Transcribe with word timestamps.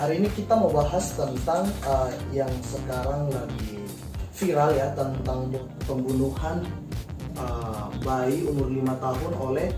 Hari 0.00 0.16
ini 0.16 0.32
kita 0.32 0.56
mau 0.56 0.72
bahas 0.72 1.12
tentang 1.12 1.68
uh, 1.84 2.08
yang 2.32 2.48
sekarang 2.64 3.28
lagi 3.28 3.84
viral 4.32 4.72
ya 4.72 4.88
tentang 4.96 5.52
pembunuhan 5.84 6.64
uh, 7.36 7.92
bayi 8.00 8.48
umur 8.48 8.72
5 8.72 8.96
tahun 8.96 9.32
oleh 9.36 9.68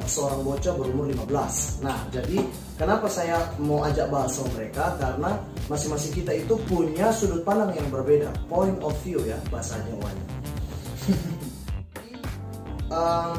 uh, 0.00 0.08
seorang 0.08 0.40
bocah 0.48 0.72
berumur 0.80 1.12
15. 1.28 1.84
Nah, 1.84 2.08
jadi 2.08 2.40
kenapa 2.80 3.04
saya 3.04 3.52
mau 3.60 3.84
ajak 3.84 4.08
bahas 4.08 4.40
sama 4.40 4.48
mereka 4.56 4.96
karena 4.96 5.36
masing-masing 5.68 6.24
kita 6.24 6.32
itu 6.32 6.56
punya 6.64 7.12
sudut 7.12 7.44
pandang 7.44 7.76
yang 7.76 7.92
berbeda, 7.92 8.32
point 8.48 8.80
of 8.80 8.96
view 9.04 9.20
ya 9.28 9.36
bahasa 9.52 9.76
Jawanya. 9.84 10.26
um, 12.96 13.36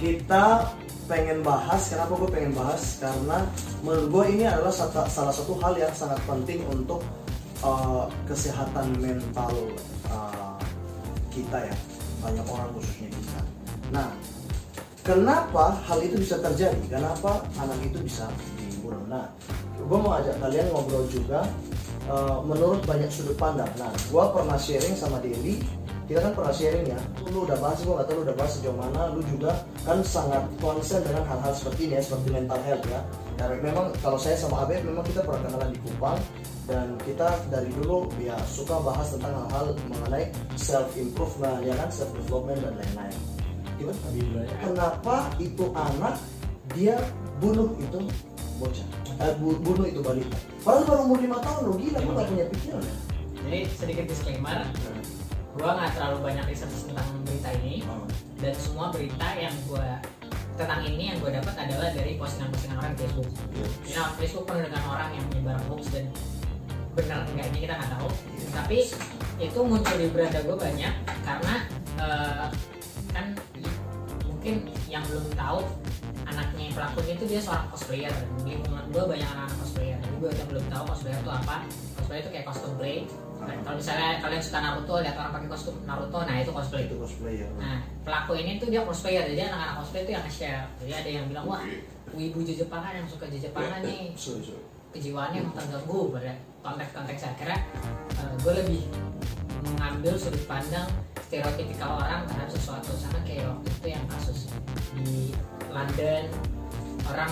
kita 0.00 0.72
pengen 1.10 1.42
bahas 1.42 1.90
kenapa 1.90 2.14
gue 2.14 2.30
pengen 2.30 2.54
bahas? 2.54 3.02
Karena 3.02 3.42
menurut 3.82 4.06
gue 4.14 4.24
ini 4.38 4.44
adalah 4.46 4.70
salah 5.10 5.34
satu 5.34 5.58
hal 5.58 5.74
yang 5.74 5.90
sangat 5.90 6.22
penting 6.22 6.62
untuk 6.70 7.02
uh, 7.66 8.06
kesehatan 8.30 8.94
mental 9.02 9.50
uh, 10.06 10.54
kita 11.34 11.66
ya. 11.66 11.74
Banyak 12.22 12.46
orang 12.46 12.70
khususnya 12.78 13.10
kita. 13.10 13.40
Nah 13.90 14.06
kenapa 15.02 15.74
hal 15.90 15.98
itu 15.98 16.22
bisa 16.22 16.38
terjadi? 16.38 16.78
Kenapa 16.86 17.42
anak 17.58 17.82
itu 17.82 17.98
bisa 18.06 18.30
dibunuh 18.54 19.02
nah 19.10 19.26
gue 19.80 19.98
mau 19.98 20.14
ajak 20.14 20.38
kalian 20.38 20.70
ngobrol 20.70 21.02
juga 21.10 21.42
uh, 22.06 22.38
menurut 22.46 22.86
banyak 22.86 23.10
sudut 23.10 23.34
pandang. 23.34 23.68
Nah 23.74 23.90
gue 23.90 24.24
pernah 24.30 24.54
sharing 24.54 24.94
sama 24.94 25.18
Deli 25.18 25.58
kita 26.10 26.26
kan 26.26 26.32
pernah 26.34 26.50
sharing 26.50 26.90
ya 26.90 26.98
lu 27.30 27.46
udah 27.46 27.54
bahas 27.62 27.78
gue 27.86 27.94
gak 27.94 28.06
tau 28.10 28.14
lu 28.18 28.22
udah 28.26 28.34
bahas 28.34 28.52
sejauh 28.58 28.74
mana 28.74 29.14
lu 29.14 29.22
juga 29.30 29.62
kan 29.86 30.02
sangat 30.02 30.42
concern 30.58 31.06
dengan 31.06 31.22
hal-hal 31.22 31.54
seperti 31.54 31.86
ini 31.86 31.94
ya 31.94 32.02
seperti 32.02 32.28
mental 32.34 32.58
health 32.66 32.82
ya. 32.90 33.00
Karena 33.38 33.56
memang 33.62 33.86
kalau 34.02 34.18
saya 34.18 34.34
sama 34.34 34.66
Abe 34.66 34.82
memang 34.82 35.06
kita 35.06 35.22
pernah 35.22 35.46
kenalan 35.46 35.70
di 35.70 35.78
Kupang 35.86 36.18
dan 36.66 36.86
kita 37.06 37.28
dari 37.46 37.70
dulu 37.78 38.10
ya 38.18 38.34
suka 38.42 38.82
bahas 38.82 39.14
tentang 39.14 39.38
hal-hal 39.38 39.66
mengenai 39.86 40.24
self 40.58 40.90
improvement 40.98 41.62
ya 41.62 41.78
kan 41.78 41.88
self 41.94 42.10
development 42.18 42.58
dan 42.58 42.74
lain-lain. 42.74 43.18
Gitu 43.78 43.94
kenapa 44.58 45.30
itu 45.38 45.64
anak 45.78 46.18
dia 46.74 46.98
bunuh 47.38 47.70
itu 47.78 48.02
bocah? 48.58 48.88
Eh, 49.22 49.34
bunuh 49.38 49.86
itu 49.86 50.02
balita. 50.02 50.34
Padahal 50.66 50.90
baru 50.90 51.00
umur 51.06 51.18
lima 51.22 51.38
tahun 51.38 51.70
lo 51.70 51.72
gila 51.78 51.98
gue 52.02 52.12
gak 52.18 52.28
punya 52.34 52.46
pikiran. 52.50 52.82
Ya 52.82 52.96
jadi 53.40 53.60
sedikit 53.72 54.04
disclaimer 54.10 54.62
gue 55.50 55.66
nggak 55.66 55.90
terlalu 55.98 56.18
banyak 56.30 56.44
riset 56.46 56.70
tentang 56.70 57.08
berita 57.26 57.50
ini 57.62 57.82
oh. 57.90 58.06
dan 58.38 58.54
semua 58.54 58.94
berita 58.94 59.28
yang 59.34 59.54
gue 59.66 59.88
tentang 60.54 60.80
ini 60.84 61.02
yang 61.10 61.18
gue 61.18 61.30
dapat 61.32 61.54
adalah 61.56 61.88
dari 61.90 62.20
postingan-postingan 62.20 62.76
orang 62.76 62.92
di 62.92 62.98
Facebook. 63.08 63.28
Yes. 63.56 63.96
Nah, 63.96 64.08
Facebook 64.20 64.44
penuh 64.44 64.62
dengan 64.68 64.84
orang 64.92 65.10
yang 65.16 65.24
menyebar 65.32 65.56
hoax 65.72 65.88
dan 65.88 66.04
benar 66.92 67.24
enggaknya 67.32 67.58
kita 67.64 67.74
nggak 67.80 67.90
tahu. 67.96 68.08
Yes. 68.12 68.50
Tapi 68.52 68.78
itu 69.40 69.58
muncul 69.64 69.96
di 69.96 70.06
beranda 70.12 70.40
gue 70.44 70.56
banyak 70.60 70.94
karena 71.24 71.54
uh, 71.96 72.46
kan 73.16 73.26
mungkin 74.28 74.68
yang 74.84 75.00
belum 75.08 75.26
tahu 75.32 75.64
anaknya 76.28 76.62
yang 76.68 76.74
pelaku 76.76 76.98
itu 77.08 77.24
dia 77.24 77.40
seorang 77.40 77.66
cosplayer. 77.72 78.12
Di 78.44 78.60
lingkungan 78.60 78.84
gue 78.92 79.02
banyak 79.02 79.28
anak-anak 79.32 79.56
cosplayer. 79.64 79.96
Jadi 79.96 80.14
gue 80.20 80.30
yang 80.30 80.48
belum 80.52 80.64
tahu 80.68 80.82
cosplayer 80.92 81.18
itu 81.24 81.32
apa. 81.32 81.56
Cosplayer 81.96 82.20
itu 82.20 82.30
kayak 82.36 82.46
cosplay 82.46 82.96
kalau 83.40 83.76
misalnya 83.76 84.20
kalian 84.20 84.42
suka 84.42 84.58
Naruto 84.60 84.94
lihat 85.00 85.16
orang 85.16 85.32
pakai 85.36 85.48
kostum 85.48 85.76
Naruto 85.88 86.18
nah 86.24 86.36
itu 86.36 86.52
cosplay. 86.52 86.84
Itu 86.84 86.96
cosplay 87.00 87.34
ya. 87.40 87.48
Nah 87.56 87.80
pelaku 88.04 88.32
ini 88.36 88.60
tuh 88.60 88.68
dia 88.68 88.84
cosplayer 88.84 89.24
jadi 89.24 89.48
anak-anak 89.48 89.74
cosplay 89.80 90.02
itu 90.04 90.12
yang 90.12 90.24
nge-share. 90.24 90.64
Jadi 90.84 90.92
ada 90.92 91.10
yang 91.10 91.24
bilang 91.30 91.44
wah 91.48 91.62
wibu 92.12 92.42
Jepangan 92.42 92.92
yang 93.00 93.06
suka 93.08 93.26
Jepangan 93.30 93.80
nih. 93.86 94.12
kejiwaannya 94.90 95.46
emang 95.46 95.54
terganggu 95.54 96.10
pada 96.10 96.32
konteks-konteks 96.66 97.22
akhirnya 97.22 97.58
uh, 98.18 98.34
gue 98.42 98.52
lebih 98.58 98.82
mengambil 99.62 100.18
sudut 100.18 100.42
pandang 100.50 100.88
stereotipikal 101.22 102.00
orang 102.00 102.26
terhadap 102.26 102.50
sesuatu 102.50 102.90
sama 102.98 103.22
kayak 103.22 103.46
waktu 103.46 103.68
itu 103.70 103.86
yang 103.94 104.04
kasus 104.10 104.50
di 104.98 105.30
London 105.70 106.26
orang 107.06 107.30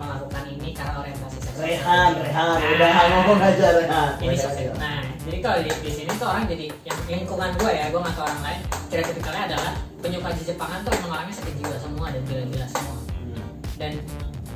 melakukan 0.00 0.42
ini 0.48 0.68
karena 0.72 0.94
orientasi 1.04 1.38
seksual. 1.44 1.64
Rehan, 1.68 2.10
Rehan, 2.16 2.48
nah, 2.56 2.72
udah 2.72 2.90
ngomong 3.12 3.38
aja 3.44 3.66
Rehan. 3.76 4.10
Ini 4.16 4.36
seksual. 4.40 4.74
Nah, 4.80 5.04
jadi 5.28 5.38
kalau 5.44 5.58
di, 5.60 5.70
di 5.84 5.90
sini 5.92 6.10
tuh 6.16 6.28
orang 6.32 6.44
jadi 6.48 6.66
yang 6.88 6.98
lingkungan 7.20 7.50
gue 7.60 7.70
ya, 7.70 7.84
gue 7.92 8.00
nggak 8.00 8.14
tahu 8.16 8.24
orang 8.24 8.42
lain. 8.42 8.60
Kira-kira 8.88 9.40
adalah 9.44 9.72
penyuka 10.00 10.28
Jepangan 10.40 10.78
tuh 10.82 10.92
emang 10.96 11.10
orangnya 11.20 11.34
sakit 11.36 11.54
jiwa 11.60 11.76
semua 11.76 12.06
dan 12.08 12.22
gila-gila 12.24 12.66
semua. 12.72 12.96
Hmm. 12.96 13.44
Dan 13.76 13.92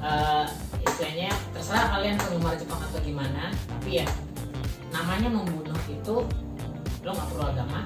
uh, 0.00 0.44
istilahnya 0.80 1.30
terserah 1.52 1.86
kalian 1.92 2.16
penggemar 2.16 2.56
Jepang 2.56 2.80
atau 2.80 2.98
gimana, 3.04 3.52
tapi 3.68 4.02
ya 4.02 4.06
namanya 4.90 5.28
membunuh 5.28 5.78
itu 5.86 6.16
lo 7.04 7.10
nggak 7.12 7.28
perlu 7.36 7.44
agama, 7.44 7.80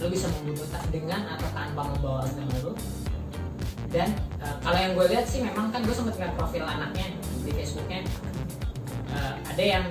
lo 0.00 0.06
bisa 0.08 0.26
membunuh 0.40 0.64
dengan 0.88 1.22
atau 1.36 1.48
tanpa 1.52 1.82
membawa 1.92 2.24
agama 2.24 2.56
lo 2.64 2.72
dan 3.94 4.10
uh, 4.42 4.58
kalau 4.58 4.74
yang 4.74 4.92
gue 4.98 5.06
lihat 5.14 5.22
sih 5.30 5.38
memang 5.38 5.70
kan 5.70 5.86
gue 5.86 5.94
sempat 5.94 6.18
lihat 6.18 6.34
profil 6.34 6.66
anaknya 6.66 7.14
di 7.46 7.50
Facebooknya. 7.54 8.02
Uh, 9.14 9.38
ada 9.46 9.62
yang 9.62 9.84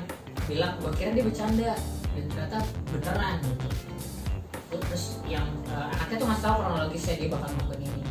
bilang 0.44 0.76
gue 0.84 0.92
kira 1.00 1.16
dia 1.16 1.24
bercanda 1.24 1.72
dan 2.12 2.24
ternyata 2.28 2.60
beneran. 2.92 3.40
Gitu 3.40 4.76
terus 4.92 5.24
yang 5.24 5.48
uh, 5.72 5.88
anaknya 5.96 6.18
tuh 6.20 6.28
tahu 6.44 6.56
kronologisnya 6.60 7.16
dia 7.16 7.30
bakal 7.32 7.48
melakukan 7.56 7.80
ini. 7.88 8.02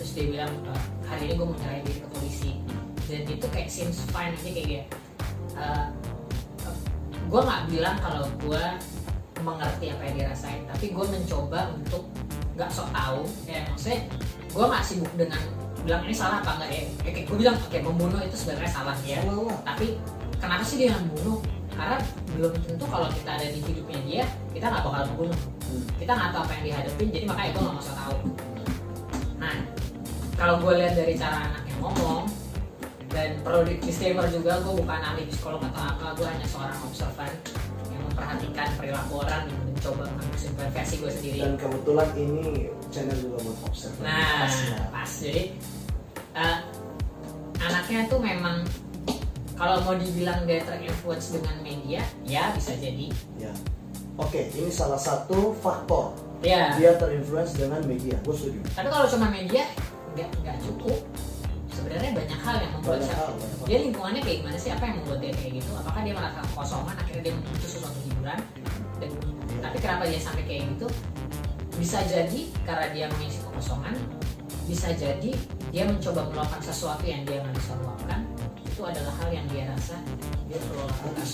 Terus 0.00 0.10
dia 0.16 0.24
bilang 0.32 0.52
uh, 0.72 0.82
hari 1.04 1.28
ini 1.28 1.32
gue 1.36 1.46
mau 1.46 1.56
nyerahin 1.60 1.84
diri 1.84 2.00
ke 2.00 2.08
polisi. 2.08 2.52
Dan 3.04 3.28
itu 3.28 3.46
kayak 3.52 3.68
seems 3.68 4.00
fine 4.08 4.32
aja 4.32 4.50
kayak 4.56 4.88
uh, 5.60 5.92
gue 7.28 7.40
nggak 7.44 7.62
bilang 7.68 7.96
kalau 8.00 8.24
gue 8.40 8.64
mengerti 9.42 9.90
apa 9.90 10.02
yang 10.06 10.14
dia 10.16 10.26
rasain 10.30 10.62
tapi 10.70 10.94
gue 10.94 11.06
mencoba 11.08 11.74
untuk 11.74 12.06
nggak 12.54 12.70
sok 12.70 12.88
tahu 12.94 13.24
ya 13.48 13.64
maksudnya 13.66 14.00
gue 14.52 14.64
gak 14.68 14.84
sibuk 14.84 15.12
dengan 15.16 15.40
bilang 15.82 16.02
ini 16.06 16.14
salah 16.14 16.38
apa 16.44 16.60
enggak 16.60 16.70
ya? 16.70 16.82
Kayak 17.02 17.24
gue 17.26 17.36
bilang 17.40 17.56
oke 17.58 17.78
membunuh 17.82 18.20
itu 18.22 18.36
sebenarnya 18.38 18.70
salah 18.70 18.96
ya. 19.02 19.18
Salah. 19.24 19.56
tapi 19.66 19.86
kenapa 20.38 20.62
sih 20.62 20.76
dia 20.78 20.88
yang 20.94 21.02
membunuh 21.08 21.40
karena 21.72 21.96
belum 22.36 22.52
tentu 22.68 22.84
kalau 22.84 23.08
kita 23.08 23.30
ada 23.32 23.46
di 23.48 23.60
hidupnya 23.64 23.98
dia 24.04 24.24
kita 24.52 24.68
nggak 24.68 24.84
bakal 24.84 25.02
membunuh 25.16 25.38
hmm. 25.40 25.84
kita 25.96 26.12
nggak 26.12 26.30
tahu 26.36 26.42
apa 26.44 26.52
yang 26.60 26.64
dihadapin 26.68 27.08
jadi 27.08 27.24
makanya 27.24 27.50
gue 27.56 27.62
nggak 27.64 27.82
usah 27.82 27.96
tahu. 27.96 28.16
Nah 29.40 29.56
kalau 30.36 30.54
gue 30.60 30.72
lihat 30.78 30.94
dari 30.94 31.14
cara 31.16 31.36
anaknya 31.48 31.74
ngomong 31.80 32.24
dan 33.12 33.30
perlu 33.44 33.60
di 33.68 33.76
disclaimer 33.80 34.24
juga 34.28 34.60
gue 34.64 34.72
bukan 34.72 35.00
ahli 35.00 35.28
psikolog 35.28 35.60
atau 35.60 35.82
apa 35.84 36.06
gue 36.16 36.26
hanya 36.28 36.46
seorang 36.48 36.78
observan 36.84 37.32
memperhatikan 38.12 38.68
perilaku 38.76 39.24
orang 39.24 39.42
dan 39.48 39.58
mencoba 39.64 40.04
mengambil 40.12 40.68
versi 40.76 40.94
gue 41.00 41.10
sendiri. 41.10 41.38
Dan 41.40 41.52
kebetulan 41.56 42.08
ini 42.20 42.44
channel 42.92 43.16
juga 43.16 43.36
buat 43.40 43.58
observasi 43.72 44.04
nah 44.04 44.44
pas, 44.44 44.54
ya. 44.60 44.80
pas. 44.92 45.10
Jadi 45.24 45.42
uh, 46.36 46.58
anaknya 47.64 48.00
tuh 48.12 48.20
memang 48.20 48.56
kalau 49.56 49.76
mau 49.88 49.96
dibilang 49.96 50.44
dia 50.44 50.60
terinfluence 50.60 51.32
dengan 51.32 51.56
media 51.64 52.04
ya 52.28 52.52
bisa 52.52 52.76
jadi. 52.76 53.08
Ya. 53.40 53.52
Oke 54.20 54.44
okay, 54.52 54.60
ini 54.60 54.68
salah 54.68 55.00
satu 55.00 55.56
faktor. 55.64 56.12
Ya. 56.42 56.74
dia 56.74 56.98
terinfluence 57.00 57.56
dengan 57.56 57.80
media. 57.88 58.18
Gue 58.28 58.36
setuju. 58.36 58.60
Tapi 58.76 58.88
kalau 58.92 59.06
cuma 59.08 59.32
media 59.32 59.64
nggak 60.12 60.28
nggak 60.44 60.56
cukup 60.68 61.00
banyak. 62.92 63.16
Hal, 63.16 63.30
dia 63.64 63.78
lingkungannya 63.80 64.20
kayak 64.20 64.36
gimana 64.44 64.58
sih? 64.60 64.70
Apa 64.70 64.84
yang 64.88 64.96
membuat 65.00 65.18
dia 65.24 65.32
kayak 65.32 65.52
gitu? 65.60 65.70
Apakah 65.80 66.00
dia 66.04 66.14
merasa 66.14 66.40
kosongan 66.52 66.94
akhirnya 67.00 67.22
dia 67.24 67.32
membutuhkan 67.32 67.68
sesuatu 67.68 67.98
hiburan? 68.04 68.40
Dan 69.00 69.10
tapi 69.62 69.76
kenapa 69.80 70.02
dia 70.08 70.20
sampai 70.20 70.44
kayak 70.44 70.62
gitu? 70.76 70.86
Bisa 71.80 71.98
jadi 72.04 72.40
karena 72.68 72.86
dia 72.92 73.06
mengisi 73.16 73.38
kekosongan. 73.40 73.94
Bisa 74.68 74.88
jadi 74.94 75.32
dia 75.72 75.84
mencoba 75.88 76.28
melakukan 76.30 76.62
sesuatu 76.62 77.04
yang 77.08 77.24
dia 77.24 77.40
nggak 77.42 77.56
bisa 77.56 77.72
lakukan 77.80 78.20
itu 78.62 78.80
adalah 78.88 79.12
hal 79.20 79.28
yang 79.28 79.46
dia 79.52 79.68
rasa 79.68 79.96
dia 80.48 80.58
perlu 80.68 80.84
lakukan. 80.84 81.24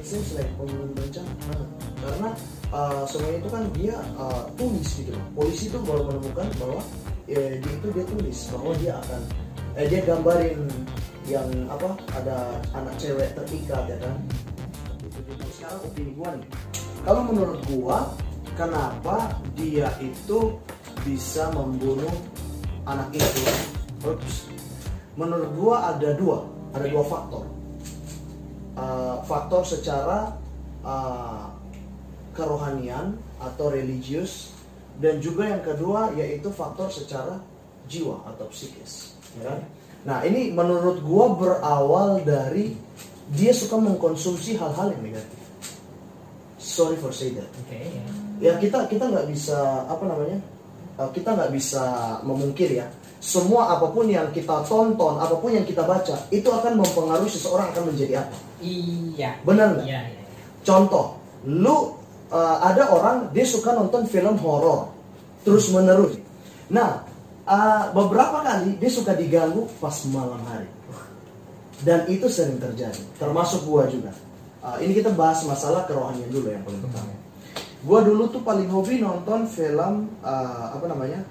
Itu 0.00 0.16
selain 0.26 0.48
pembunuhan 0.58 0.90
berencana 0.96 1.54
karena 2.00 2.30
uh, 2.72 3.02
semuanya 3.04 3.38
itu 3.44 3.50
kan 3.52 3.64
dia 3.76 3.96
uh, 4.16 4.42
tulis 4.56 4.88
gitu 4.96 5.12
polisi 5.36 5.68
itu 5.68 5.78
baru 5.84 6.02
menemukan 6.08 6.48
bahwa 6.56 6.80
eh, 7.28 7.60
dia 7.60 7.72
itu 7.76 7.88
dia 7.92 8.04
tulis 8.08 8.38
bahwa 8.50 8.72
dia 8.80 8.92
akan 8.98 9.20
eh, 9.78 9.86
dia 9.86 10.00
gambarin 10.02 10.66
yang 11.28 11.46
apa 11.70 11.94
ada 12.18 12.58
anak 12.74 12.94
cewek 12.98 13.30
terikat 13.38 13.86
ya 13.86 13.98
kan? 14.02 14.16
Sekarang 15.54 15.80
opini 15.86 16.12
gua 16.18 16.34
nih. 16.34 16.48
Kalau 17.06 17.22
menurut 17.30 17.60
gua 17.70 17.98
kenapa 18.58 19.38
dia 19.54 19.92
itu 20.02 20.58
bisa 21.06 21.52
membunuh 21.54 22.10
anak 22.88 23.14
itu? 23.14 23.42
Oops. 24.00 24.48
menurut 25.18 25.52
gua 25.58 25.92
ada 25.92 26.16
dua 26.16 26.48
ada 26.72 26.86
dua 26.88 27.04
faktor. 27.04 27.44
Uh, 28.80 29.20
faktor 29.28 29.62
secara 29.66 30.32
uh, 30.80 31.52
kerohanian 32.32 33.20
atau 33.36 33.68
religius 33.68 34.56
dan 34.96 35.20
juga 35.20 35.44
yang 35.52 35.60
kedua 35.60 36.16
yaitu 36.16 36.48
faktor 36.48 36.88
secara 36.88 37.42
jiwa 37.90 38.24
atau 38.24 38.48
psikis 38.48 39.19
ya 39.38 39.44
kan 39.46 39.60
Nah 40.00 40.24
ini 40.24 40.48
menurut 40.48 41.04
gua 41.04 41.36
berawal 41.36 42.24
dari 42.24 42.72
dia 43.28 43.52
suka 43.52 43.76
mengkonsumsi 43.76 44.56
hal-hal 44.56 44.96
yang 44.96 45.12
negatif. 45.12 45.36
Sorry 46.56 46.96
for 46.96 47.12
say 47.12 47.36
that. 47.36 47.44
oke 47.52 47.76
ya 47.76 48.04
Ya 48.40 48.52
kita 48.56 48.88
kita 48.88 49.12
nggak 49.12 49.28
bisa 49.28 49.84
apa 49.84 50.00
namanya? 50.08 50.40
uh, 50.96 51.08
kita 51.12 51.36
nggak 51.36 51.52
bisa 51.52 51.84
memungkiri 52.24 52.80
ya. 52.80 52.88
Semua 53.20 53.76
apa 53.76 53.92
pun 53.92 54.08
yang 54.08 54.32
kita 54.32 54.64
tonton, 54.64 55.20
apa 55.20 55.36
pun 55.36 55.52
yang 55.52 55.68
kita 55.68 55.84
baca, 55.84 56.16
itu 56.32 56.48
akan 56.48 56.80
mempengaruhi 56.80 57.28
seseorang 57.28 57.68
akan 57.68 57.92
menjadi 57.92 58.24
apa. 58.24 58.36
iya 58.64 59.36
Benar 59.44 59.76
nggak? 59.76 59.84
iya 59.84 60.00
iya 60.16 60.24
Contoh, 60.64 61.20
lu 61.44 61.92
uh, 62.32 62.56
ada 62.64 62.88
orang 62.88 63.28
dia 63.36 63.44
suka 63.44 63.76
nonton 63.76 64.08
film 64.08 64.40
horor 64.40 64.88
terus 65.44 65.68
menerus. 65.68 66.16
Nah, 66.72 67.04
uh, 67.50 67.90
beberapa 67.90 68.40
kali 68.40 68.78
dia 68.78 68.88
suka 68.88 69.12
diganggu 69.12 69.66
pas 69.76 69.92
malam 70.06 70.38
hari. 70.46 70.70
Dan 71.80 72.04
itu 72.06 72.28
sering 72.28 72.60
terjadi, 72.60 73.00
termasuk 73.16 73.64
gua 73.64 73.88
juga. 73.88 74.12
Uh, 74.60 74.76
ini 74.78 74.92
kita 74.92 75.10
bahas 75.10 75.40
masalah 75.42 75.88
kerohanian 75.88 76.28
dulu 76.28 76.46
yang 76.46 76.60
paling 76.60 76.78
pertama. 76.78 77.12
Gua 77.80 78.04
dulu 78.04 78.28
tuh 78.28 78.44
paling 78.44 78.68
hobi 78.68 79.00
nonton 79.00 79.48
film 79.48 80.12
uh, 80.20 80.76
apa 80.76 80.84
namanya? 80.84 81.24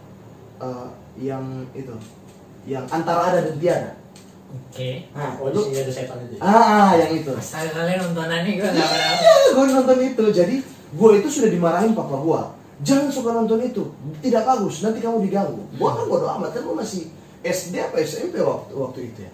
Uh, 0.58 0.90
yang 1.16 1.46
itu, 1.72 1.94
yang 2.66 2.84
antara 2.90 3.30
ada 3.30 3.46
dan 3.46 3.56
tiada. 3.62 3.92
oke 4.50 4.90
Nah, 5.14 5.38
Oh, 5.38 5.54
lu- 5.54 5.70
ada 5.70 5.94
setan 5.94 6.18
itu. 6.26 6.36
ah, 6.42 6.98
yang 6.98 7.12
itu. 7.14 7.30
Astaga 7.32 7.70
kalian 7.70 8.02
nontonannya 8.02 8.52
gue 8.58 8.66
gak 8.66 8.90
pernah 8.90 9.14
Iya, 9.22 9.36
gue 9.54 9.66
nonton 9.70 10.00
itu. 10.02 10.26
Jadi 10.34 10.56
gue 10.90 11.12
itu 11.16 11.28
sudah 11.30 11.50
dimarahin 11.54 11.94
papa 11.94 12.18
gue. 12.18 12.42
Jangan 12.80 13.12
suka 13.12 13.36
nonton 13.36 13.60
itu, 13.60 13.84
tidak 14.24 14.48
bagus. 14.48 14.80
Nanti 14.80 15.04
kamu 15.04 15.28
diganggu. 15.28 15.60
Gue 15.76 15.90
kan 15.92 16.06
bodo 16.08 16.28
amat 16.40 16.56
kan 16.56 16.64
gue 16.64 16.76
masih 16.80 17.12
SD 17.44 17.76
apa 17.80 18.00
SMP 18.04 18.40
waktu 18.40 18.72
waktu 18.76 19.00
itu 19.12 19.20
ya. 19.28 19.32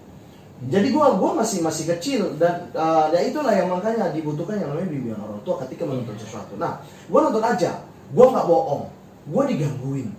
Jadi 0.56 0.88
gue 0.88 1.06
gua 1.20 1.36
masih 1.36 1.60
masih 1.60 1.84
kecil 1.84 2.40
dan 2.40 2.72
uh, 2.72 3.12
ya 3.12 3.28
itulah 3.28 3.52
yang 3.52 3.68
makanya 3.68 4.08
dibutuhkan 4.16 4.56
yang 4.56 4.72
namanya 4.72 4.88
bimbingan 4.88 5.20
orang 5.20 5.44
tua 5.44 5.60
ketika 5.68 5.84
menonton 5.84 6.16
sesuatu. 6.16 6.56
Nah, 6.56 6.80
gue 7.12 7.20
nonton 7.20 7.44
aja, 7.44 7.84
gue 8.16 8.26
nggak 8.26 8.48
bohong, 8.48 8.88
gue 9.36 9.44
digangguin, 9.52 10.10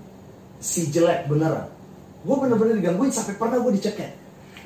si 0.61 0.93
jelek 0.93 1.25
beneran. 1.25 1.73
Gue 2.21 2.37
bener-bener 2.37 2.77
digangguin 2.77 3.09
sampai 3.09 3.41
pernah 3.41 3.65
gue 3.65 3.73
diceket. 3.81 4.13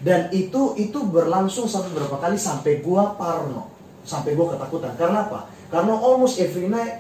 Dan 0.03 0.33
itu 0.35 0.75
itu 0.75 0.99
berlangsung 1.07 1.71
sampai 1.71 1.95
berapa 1.95 2.19
kali 2.19 2.35
sampai 2.35 2.83
gue 2.83 3.03
parno, 3.15 3.71
sampai 4.03 4.35
gue 4.35 4.47
ketakutan. 4.51 4.93
Karena 4.99 5.31
apa? 5.31 5.47
Karena 5.71 5.95
almost 5.95 6.43
every 6.43 6.67
night 6.67 6.99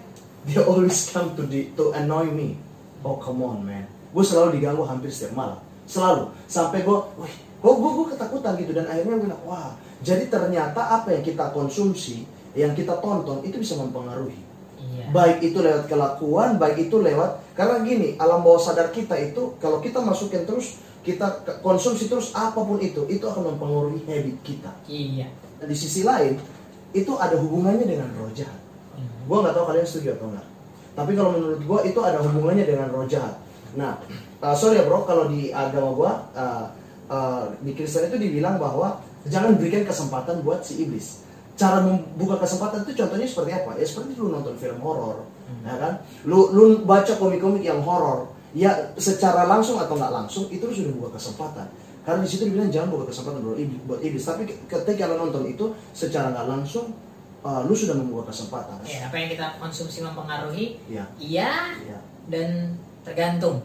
they 0.48 0.60
always 0.60 1.10
come 1.12 1.34
to 1.36 1.44
the, 1.48 1.72
to 1.76 1.92
annoy 1.96 2.28
me. 2.28 2.56
Oh 3.00 3.16
come 3.16 3.40
on 3.44 3.64
man, 3.64 3.88
gue 3.88 4.24
selalu 4.24 4.60
diganggu 4.60 4.84
hampir 4.84 5.08
setiap 5.08 5.36
malam, 5.36 5.60
selalu. 5.88 6.28
Sampai 6.44 6.84
gue, 6.84 6.98
wih, 7.16 7.34
gue 7.36 7.72
gue 7.72 7.90
gue 7.96 8.06
ketakutan 8.12 8.52
gitu 8.60 8.72
dan 8.76 8.88
akhirnya 8.88 9.16
gue 9.16 9.24
bilang, 9.24 9.42
wah, 9.48 9.72
jadi 10.04 10.28
ternyata 10.28 11.00
apa 11.00 11.16
yang 11.16 11.24
kita 11.24 11.48
konsumsi, 11.56 12.28
yang 12.52 12.76
kita 12.76 13.00
tonton 13.00 13.40
itu 13.44 13.56
bisa 13.56 13.80
mempengaruhi 13.80 14.50
iya 14.80 15.06
baik 15.12 15.44
itu 15.44 15.58
lewat 15.60 15.84
kelakuan, 15.90 16.56
baik 16.56 16.88
itu 16.88 16.96
lewat 17.00 17.52
karena 17.52 17.84
gini 17.84 18.16
alam 18.16 18.40
bawah 18.40 18.60
sadar 18.60 18.88
kita 18.88 19.18
itu 19.20 19.54
kalau 19.60 19.78
kita 19.84 20.00
masukin 20.00 20.48
terus 20.48 20.80
kita 21.00 21.44
konsumsi 21.64 22.08
terus 22.08 22.32
apa 22.36 22.60
pun 22.60 22.76
itu 22.80 23.08
itu 23.08 23.24
akan 23.24 23.56
mempengaruhi 23.56 24.04
habit 24.04 24.36
kita. 24.44 24.72
iya 24.88 25.28
Dan 25.60 25.68
di 25.72 25.76
sisi 25.76 26.04
lain 26.04 26.36
itu 26.92 27.12
ada 27.16 27.36
hubungannya 27.40 27.84
dengan 27.88 28.08
roh 28.16 28.32
jahat. 28.32 28.56
Hmm. 29.00 29.24
Gua 29.24 29.40
nggak 29.40 29.56
tahu 29.56 29.64
kalian 29.72 29.86
setuju 29.88 30.20
atau 30.20 30.28
enggak. 30.28 30.46
Tapi 30.92 31.12
kalau 31.16 31.30
menurut 31.32 31.60
gua 31.64 31.80
itu 31.88 32.00
ada 32.04 32.20
hubungannya 32.20 32.68
dengan 32.68 32.92
roh 32.92 33.08
jahat. 33.08 33.40
Nah, 33.72 33.96
uh, 34.44 34.52
sorry 34.52 34.76
ya 34.76 34.84
bro 34.84 35.08
kalau 35.08 35.32
di 35.32 35.48
agama 35.48 35.90
gua 35.96 36.12
uh, 36.36 36.68
uh, 37.08 37.48
di 37.64 37.72
Kristen 37.72 38.12
itu 38.12 38.18
dibilang 38.20 38.60
bahwa 38.60 39.00
jangan 39.24 39.56
berikan 39.56 39.88
kesempatan 39.88 40.44
buat 40.44 40.60
si 40.60 40.84
iblis. 40.84 41.24
Cara 41.60 41.84
membuka 41.84 42.40
kesempatan 42.40 42.88
itu 42.88 42.96
contohnya 43.04 43.28
seperti 43.28 43.50
apa? 43.52 43.76
Ya 43.76 43.84
seperti 43.84 44.16
lu 44.16 44.32
nonton 44.32 44.56
film 44.56 44.80
horor, 44.80 45.28
ya 45.60 45.76
kan? 45.76 46.00
Lu 46.24 46.48
lu 46.56 46.88
baca 46.88 47.12
komik-komik 47.20 47.60
yang 47.60 47.84
horor, 47.84 48.32
ya 48.56 48.96
secara 48.96 49.44
langsung 49.44 49.76
atau 49.76 49.92
nggak 49.92 50.08
langsung 50.08 50.48
itu 50.48 50.64
lu 50.64 50.72
sudah 50.72 50.92
buka 50.96 51.20
kesempatan. 51.20 51.68
Karena 52.00 52.24
di 52.24 52.32
situ 52.32 52.48
dibilang 52.48 52.72
jangan 52.72 52.88
buka 52.96 53.12
kesempatan 53.12 53.44
buat 53.44 53.60
iblis, 53.60 53.80
buat 53.84 54.00
iblis. 54.00 54.24
Tapi 54.24 54.42
ketika 54.48 55.04
lu 55.12 55.20
nonton 55.20 55.44
itu 55.52 55.76
secara 55.92 56.32
nggak 56.32 56.48
langsung, 56.48 56.96
uh, 57.40 57.60
lu 57.62 57.72
sudah 57.72 57.94
membuka 57.94 58.28
kesempatan. 58.28 58.76
ya 58.82 59.06
apa 59.06 59.16
yang 59.16 59.28
kita 59.30 59.46
konsumsi 59.56 60.00
mempengaruhi 60.00 60.76
Ya, 60.86 61.04
iya 61.16 61.72
ya. 61.80 61.98
dan 62.28 62.76
tergantung 63.00 63.64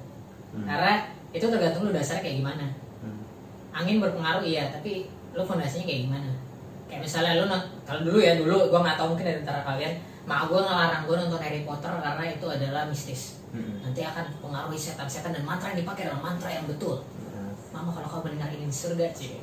Hmm. 0.50 0.64
karena 0.64 1.04
itu 1.30 1.44
tergantung 1.44 1.84
lu 1.84 1.92
dasarnya 1.92 2.24
kayak 2.24 2.38
gimana 2.40 2.66
Hmm. 3.00 3.20
angin 3.72 4.00
berpengaruh 4.00 4.40
iya 4.42 4.72
tapi 4.72 5.04
lu 5.32 5.44
fondasinya 5.44 5.84
kayak 5.84 6.08
gimana 6.08 6.32
kayak 6.88 7.04
misalnya 7.04 7.36
lu 7.36 7.46
kalau 7.84 8.02
dulu 8.02 8.18
ya 8.18 8.40
dulu 8.40 8.72
gua 8.72 8.80
nggak 8.82 8.96
tahu 8.96 9.08
mungkin 9.12 9.26
dari 9.26 9.40
antara 9.44 9.62
kalian 9.62 9.94
mak 10.24 10.48
gua 10.48 10.64
ngelarang 10.64 11.04
gua 11.04 11.16
nonton 11.20 11.38
Harry 11.38 11.62
Potter 11.62 11.92
karena 11.92 12.24
itu 12.30 12.46
adalah 12.46 12.88
mistis 12.88 13.44
Hmm. 13.52 13.80
nanti 13.80 14.00
akan 14.00 14.24
mempengaruhi 14.32 14.76
setan-setan 14.78 15.32
dan 15.32 15.44
mantra 15.44 15.72
yang 15.72 15.80
dipakai 15.80 16.08
adalah 16.08 16.24
mantra 16.26 16.48
yang 16.50 16.64
betul 16.66 17.04
Ya. 17.26 17.44
mama 17.72 17.92
kalau 17.92 18.08
kau 18.10 18.22
mendengar 18.22 18.48
ini 18.50 18.68
di 18.68 18.72
surga 18.74 19.12
sih 19.12 19.36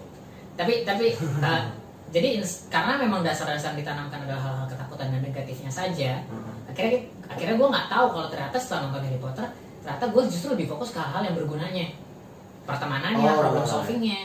tapi 0.53 0.85
tapi 0.85 1.13
uh, 1.41 1.65
jadi 2.13 2.29
karena 2.69 3.01
memang 3.01 3.21
dasar-dasar 3.21 3.73
ditanamkan 3.73 4.23
adalah 4.23 4.43
hal-hal 4.43 4.67
ketakutan 4.69 5.09
dan 5.11 5.21
negatifnya 5.21 5.73
saja 5.73 6.21
Hmm. 6.29 6.69
akhirnya 6.69 7.01
akhirnya 7.27 7.55
gue 7.57 7.69
nggak 7.69 7.89
tahu 7.89 8.07
kalau 8.11 8.29
ternyata 8.29 8.57
setelah 8.57 8.81
nonton 8.87 9.03
Harry 9.03 9.19
Potter 9.19 9.47
ternyata 9.81 10.05
gue 10.07 10.23
justru 10.27 10.49
lebih 10.53 10.67
fokus 10.69 10.91
ke 10.91 10.99
hal-hal 10.99 11.23
yang 11.25 11.35
bergunanya 11.35 11.87
pertemanannya 12.63 13.27
Oh. 13.27 13.41
problem 13.41 13.65
solvingnya 13.65 14.21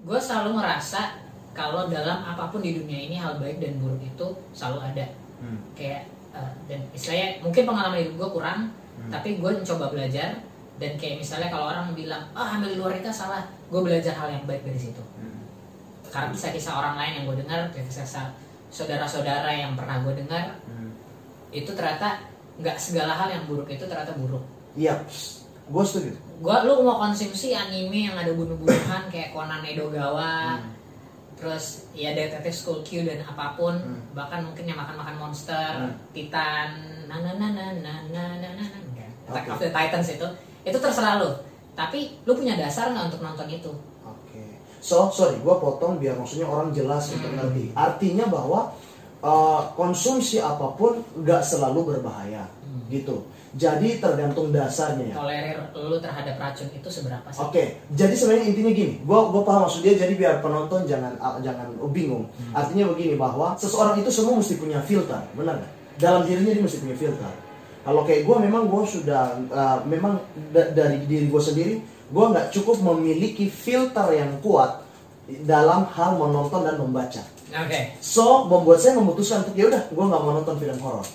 gue 0.00 0.18
selalu 0.18 0.56
merasa 0.56 1.20
kalau 1.52 1.86
dalam 1.86 2.24
apa 2.24 2.48
pun 2.48 2.58
di 2.58 2.72
dunia 2.74 2.96
ini 2.98 3.16
hal 3.16 3.36
baik 3.36 3.58
dan 3.58 3.76
buruk 3.76 4.00
itu 4.00 4.26
selalu 4.50 4.78
ada 4.86 5.06
Hmm. 5.38 5.60
kayak 5.72 6.04
uh, 6.30 6.52
dan 6.64 6.84
istilahnya 6.90 7.40
mungkin 7.40 7.64
pengalaman 7.64 7.98
hidup 7.98 8.14
gue 8.16 8.28
kurang 8.30 8.60
Hmm. 8.96 9.08
tapi 9.08 9.36
gue 9.36 9.50
mencoba 9.54 9.88
belajar 9.88 10.36
dan 10.76 10.92
kayak 10.96 11.16
misalnya 11.18 11.48
kalau 11.48 11.68
orang 11.68 11.92
bilang 11.92 12.24
ah 12.32 12.56
ambil 12.56 12.68
di 12.68 12.76
luar 12.76 12.92
nikah 12.92 13.12
salah 13.12 13.40
gue 13.66 13.80
belajar 13.80 14.12
hal 14.14 14.28
yang 14.30 14.44
baik 14.44 14.60
dari 14.62 14.80
situ 14.80 15.00
Hmm. 15.14 15.29
Karena 16.10 16.30
kisah-kisah 16.30 16.72
orang 16.72 16.94
lain 16.96 17.12
yang 17.14 17.24
gue 17.26 17.36
dengar 17.40 17.60
kisah-kisah 17.70 18.26
saudara-saudara 18.70 19.50
yang 19.50 19.72
pernah 19.74 20.02
gue 20.02 20.14
dengar 20.16 20.54
Hmm. 20.64 20.90
itu 21.50 21.70
ternyata 21.70 22.22
nggak 22.56 22.76
segala 22.76 23.14
hal 23.14 23.28
yang 23.28 23.44
buruk 23.44 23.66
itu 23.66 23.82
ternyata 23.82 24.14
buruk 24.14 24.42
Iya, 24.72 25.02
gue 25.66 25.82
setuju. 25.82 26.14
gua 26.38 26.62
lu 26.62 26.82
mau 26.82 26.98
konsumsi 27.00 27.50
anime 27.50 28.06
yang 28.06 28.14
ada 28.14 28.30
bunuh-bunuhan 28.30 29.06
kayak 29.08 29.30
Conan 29.30 29.62
Edogawa 29.62 30.58
Hmm. 30.58 30.70
terus 31.34 31.88
ya 31.90 32.12
Detective 32.12 32.52
School 32.52 32.80
Q 32.80 33.02
dan 33.02 33.24
apa 33.24 33.54
pun 33.54 33.74
Hmm. 33.74 34.02
bahkan 34.12 34.42
mungkin 34.42 34.62
yang 34.64 34.76
makan-makan 34.76 35.16
monster 35.16 35.70
Hmm. 35.80 35.94
Titan 36.10 36.68
na 37.06 37.18
na 37.18 37.32
na 37.32 37.46
na 37.50 37.66
na 37.74 37.92
na 38.06 38.22
na 38.36 38.48
na 38.54 38.66
Attack 39.26 39.46
Oke. 39.46 39.52
of 39.52 39.60
the 39.60 39.70
Titans 39.70 40.08
itu 40.10 40.26
itu 40.62 40.76
terserah 40.76 41.16
lu 41.16 41.30
tapi 41.72 42.18
lu 42.22 42.34
punya 42.34 42.54
dasar 42.54 42.90
nggak 42.90 43.08
untuk 43.08 43.22
nonton 43.22 43.46
itu. 43.48 43.72
So, 44.80 45.08
sorry, 45.10 45.36
gue 45.36 45.54
potong 45.54 45.96
biar 45.96 46.16
maksudnya 46.16 46.44
orang 46.44 46.72
jelas 46.72 47.12
untuk 47.12 47.28
Hmm. 47.28 47.38
ngerti. 47.38 47.64
Artinya 47.72 48.24
bahwa 48.26 48.72
uh, 49.20 49.68
konsumsi 49.74 50.40
apa 50.40 50.72
pun 50.72 51.04
nggak 51.14 51.42
selalu 51.42 51.92
berbahaya, 51.92 52.48
Hmm. 52.64 52.88
gitu. 52.88 53.20
Jadi 53.50 53.98
tergantung 53.98 54.54
dasarnya 54.54 55.10
ya. 55.10 55.16
tolerir 55.18 55.58
lu 55.74 55.98
terhadap 55.98 56.38
racun 56.38 56.70
itu 56.70 56.86
seberapa 56.86 57.26
sih 57.28 57.42
Oke, 57.42 57.64
jadi 57.90 58.14
sebenarnya 58.14 58.46
intinya 58.46 58.70
gini, 58.70 58.94
gua 59.02 59.26
gua 59.26 59.42
paham 59.42 59.66
maksud 59.66 59.82
dia. 59.82 59.98
Jadi 59.98 60.14
biar 60.14 60.38
penonton 60.38 60.86
jangan 60.86 61.18
ah, 61.18 61.34
jangan 61.36 61.66
bingung. 61.90 62.30
Hmm. 62.30 62.54
Artinya 62.54 62.86
begini 62.88 63.18
bahwa 63.18 63.58
seseorang 63.58 63.98
itu 63.98 64.06
semua 64.08 64.38
mesti 64.38 64.54
punya 64.54 64.78
filter, 64.80 65.18
benar 65.34 65.58
nggak? 65.58 65.72
Dalam 65.98 66.22
dirinya 66.24 66.54
dia 66.54 66.62
mesti 66.62 66.78
punya 66.78 66.94
filter. 66.96 67.32
Kalau 67.80 68.06
kayak 68.06 68.22
gua 68.22 68.36
memang 68.38 68.64
gua 68.64 68.86
sudah 68.86 69.22
ah, 69.50 69.82
memang 69.82 70.22
da- 70.48 70.70
dari 70.70 71.02
diri 71.04 71.26
gua 71.26 71.42
sendiri, 71.42 71.82
gua 72.10 72.34
nggak 72.34 72.50
cukup 72.52 72.82
memiliki 72.82 73.48
filter 73.48 74.06
yang 74.14 74.38
kuat 74.44 74.82
dalam 75.46 75.86
hal 75.94 76.18
menonton 76.18 76.66
dan 76.66 76.76
membaca. 76.78 77.22
oke 77.50 77.80
So 78.02 78.50
membuat 78.50 78.82
saya 78.82 78.98
memutuskan 78.98 79.46
untuk 79.46 79.54
ya 79.54 79.70
udah, 79.70 79.82
gua 79.94 80.04
nggak 80.10 80.22
mau 80.22 80.32
nonton 80.36 80.56
film 80.58 80.78
horor. 80.82 81.06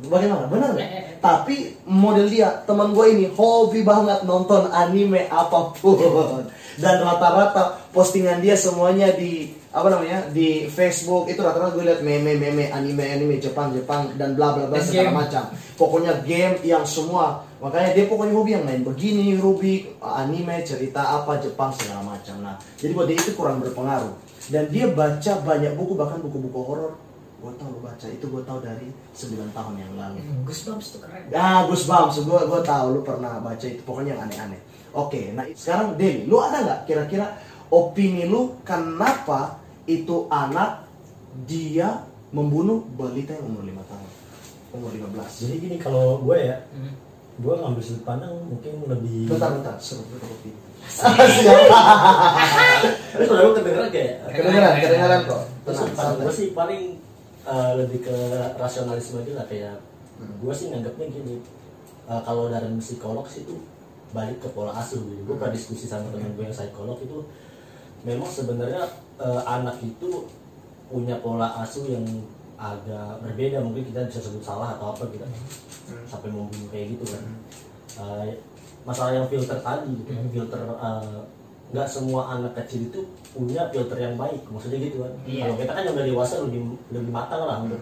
Bagaimana? 0.00 0.48
Benar 0.48 0.72
nggak? 0.72 0.80
Eh, 0.80 0.96
eh, 0.96 1.02
eh. 1.12 1.16
Tapi 1.20 1.56
model 1.84 2.26
dia, 2.32 2.64
teman 2.64 2.96
gue 2.96 3.06
ini 3.12 3.26
hobi 3.36 3.84
banget 3.84 4.24
nonton 4.24 4.72
anime 4.72 5.28
apa 5.28 5.76
pun. 5.76 6.48
Dan 6.80 7.04
rata-rata 7.04 7.76
postingan 7.92 8.40
dia 8.40 8.56
semuanya 8.56 9.12
di 9.12 9.52
apa 9.70 9.92
namanya 9.92 10.26
di 10.32 10.66
Facebook 10.72 11.28
itu 11.28 11.44
rata-rata 11.44 11.76
gue 11.76 11.84
lihat 11.84 12.00
meme-meme 12.00 12.72
anime-anime 12.72 13.36
Jepang-Jepang 13.38 14.16
dan 14.16 14.32
bla 14.32 14.56
bla 14.56 14.72
bla 14.72 14.80
segala 14.80 15.12
macam. 15.12 15.52
Pokoknya 15.76 16.24
game 16.24 16.64
yang 16.64 16.88
semua. 16.88 17.44
Makanya 17.60 17.92
dia 17.92 18.04
pokoknya 18.08 18.32
hobi 18.32 18.50
yang 18.56 18.64
main 18.64 18.80
begini, 18.80 19.36
Rubik, 19.36 20.00
anime, 20.00 20.64
cerita 20.64 21.20
apa 21.20 21.36
Jepang 21.44 21.68
segala 21.76 22.00
macam. 22.00 22.40
Nah, 22.40 22.56
jadi 22.80 22.96
buat 22.96 23.04
dia 23.04 23.20
itu 23.20 23.36
kurang 23.36 23.60
berpengaruh. 23.60 24.16
Dan 24.48 24.72
dia 24.72 24.88
baca 24.90 25.32
banyak 25.44 25.76
buku 25.76 25.92
bahkan 25.94 26.24
buku-buku 26.24 26.60
horor. 26.64 26.96
Gue 27.40 27.52
tau 27.56 27.72
lu 27.72 27.80
baca 27.80 28.04
itu 28.04 28.20
gue 28.20 28.42
tau 28.44 28.60
dari 28.60 28.88
9 29.16 29.56
tahun 29.56 29.74
yang 29.76 29.92
lalu. 29.96 30.20
Hmm, 30.20 30.44
Goosebumps 30.44 30.86
tuh 30.92 31.00
keren 31.00 31.24
Ah, 31.32 31.64
Goosebumps, 31.64 32.24
gue 32.24 32.40
gue 32.48 32.60
tahu 32.64 32.86
lu 32.96 33.00
pernah 33.00 33.40
baca 33.40 33.64
itu 33.64 33.80
pokoknya 33.84 34.12
yang 34.16 34.28
aneh-aneh. 34.28 34.60
Oke, 34.92 35.32
nah 35.32 35.44
sekarang 35.56 35.96
Deli, 35.96 36.28
lu 36.28 36.36
ada 36.36 36.60
nggak 36.60 36.80
kira-kira 36.84 37.40
opini 37.72 38.28
lu 38.28 38.60
kenapa 38.60 39.56
itu 39.88 40.28
anak 40.28 40.84
dia 41.48 42.04
membunuh 42.28 42.84
balita 42.98 43.32
yang 43.32 43.46
umur 43.56 43.64
5 43.64 43.88
tahun, 43.88 44.08
umur 44.76 44.90
15? 44.92 45.40
Jadi 45.46 45.54
gini 45.60 45.76
kalau 45.80 46.20
gue 46.20 46.36
ya, 46.44 46.56
Hmm. 46.76 46.92
Gue 47.40 47.54
ngambil 47.56 47.82
sudut 47.82 48.04
pandang 48.04 48.36
mungkin 48.44 48.84
lebih. 48.84 49.32
Bentar, 49.32 49.56
bentar, 49.56 49.74
seru 49.80 50.04
bentar 50.12 50.28
opini. 50.28 50.60
Tapi 53.10 53.24
kalau 53.24 53.40
gue 53.48 53.54
kedengeran 53.64 53.88
kayak. 53.88 54.14
Kedengeran, 54.28 54.72
kedengeran 54.76 55.20
kok. 55.24 55.42
Sudut 55.72 55.94
pandang 55.96 56.20
gue 56.28 56.32
sih 56.36 56.52
paling 56.52 57.00
eh, 57.48 57.72
lebih 57.80 58.04
ke 58.04 58.16
rasionalisme 58.60 59.24
aja 59.24 59.32
lah 59.40 59.46
kayak. 59.48 59.76
Hmm. 60.20 60.36
Gue 60.44 60.52
sih 60.52 60.68
nganggapnya 60.68 61.06
gini, 61.08 61.40
eh, 62.12 62.20
kalau 62.28 62.52
dari 62.52 62.68
psikolog 62.84 63.24
sih 63.24 63.48
itu 63.48 63.56
balik 64.12 64.44
ke 64.44 64.48
pola 64.52 64.76
asuh 64.76 65.00
gitu. 65.00 65.24
Gue 65.24 65.40
pernah 65.40 65.56
diskusi 65.56 65.88
sama 65.88 66.12
temen 66.12 66.36
gue 66.36 66.44
yang 66.44 66.52
psikolog 66.52 67.00
itu, 67.00 67.24
memang 68.04 68.28
sebenarnya 68.28 68.84
eh, 69.16 69.42
anak 69.48 69.80
itu 69.80 70.28
punya 70.92 71.16
pola 71.24 71.64
asuh 71.64 71.88
yang 71.88 72.04
agak 72.60 73.24
berbeda. 73.24 73.64
Mungkin 73.64 73.88
kita 73.88 74.04
bisa 74.06 74.20
sebut 74.20 74.44
salah 74.44 74.76
atau 74.76 74.92
apa 74.92 75.08
gitu. 75.08 75.24
Hmm. 75.24 76.06
sampai 76.06 76.28
membunuh 76.30 76.68
kayak 76.70 76.94
gitu 76.94 77.04
kan. 77.08 77.24
Eh, 77.98 78.38
masalah 78.84 79.16
yang 79.16 79.26
filter 79.26 79.58
tadi 79.58 79.90
gitu. 79.90 80.10
Kan 80.12 80.26
filter 80.28 80.60
eh, 80.60 81.18
nggak 81.70 81.86
semua 81.88 82.34
anak 82.36 82.52
kecil 82.62 82.86
itu 82.86 83.00
punya 83.32 83.66
filter 83.72 83.98
yang 83.98 84.14
baik. 84.14 84.44
Maksudnya 84.46 84.78
gitu 84.78 85.02
kan. 85.02 85.12
Iya. 85.24 85.42
kalau 85.48 85.56
kita 85.58 85.72
kan 85.72 85.82
yang 85.88 85.94
udah 85.96 86.06
dewasa 86.06 86.34
lebih 86.44 86.60
lebih 86.92 87.10
matang 87.10 87.42
lah 87.42 87.58
untuk 87.64 87.80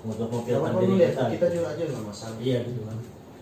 untuk 0.00 0.26
Gak 0.32 0.32
memfilter 0.32 0.72
diri 0.80 0.94
kita. 1.12 1.22
kita 1.28 1.28
gitu. 1.28 1.46
juga 1.60 1.68
aja 1.76 1.82
nggak 1.84 2.04
masalah. 2.08 2.36
iya 2.40 2.58
gitu 2.64 2.80
kan 2.88 2.96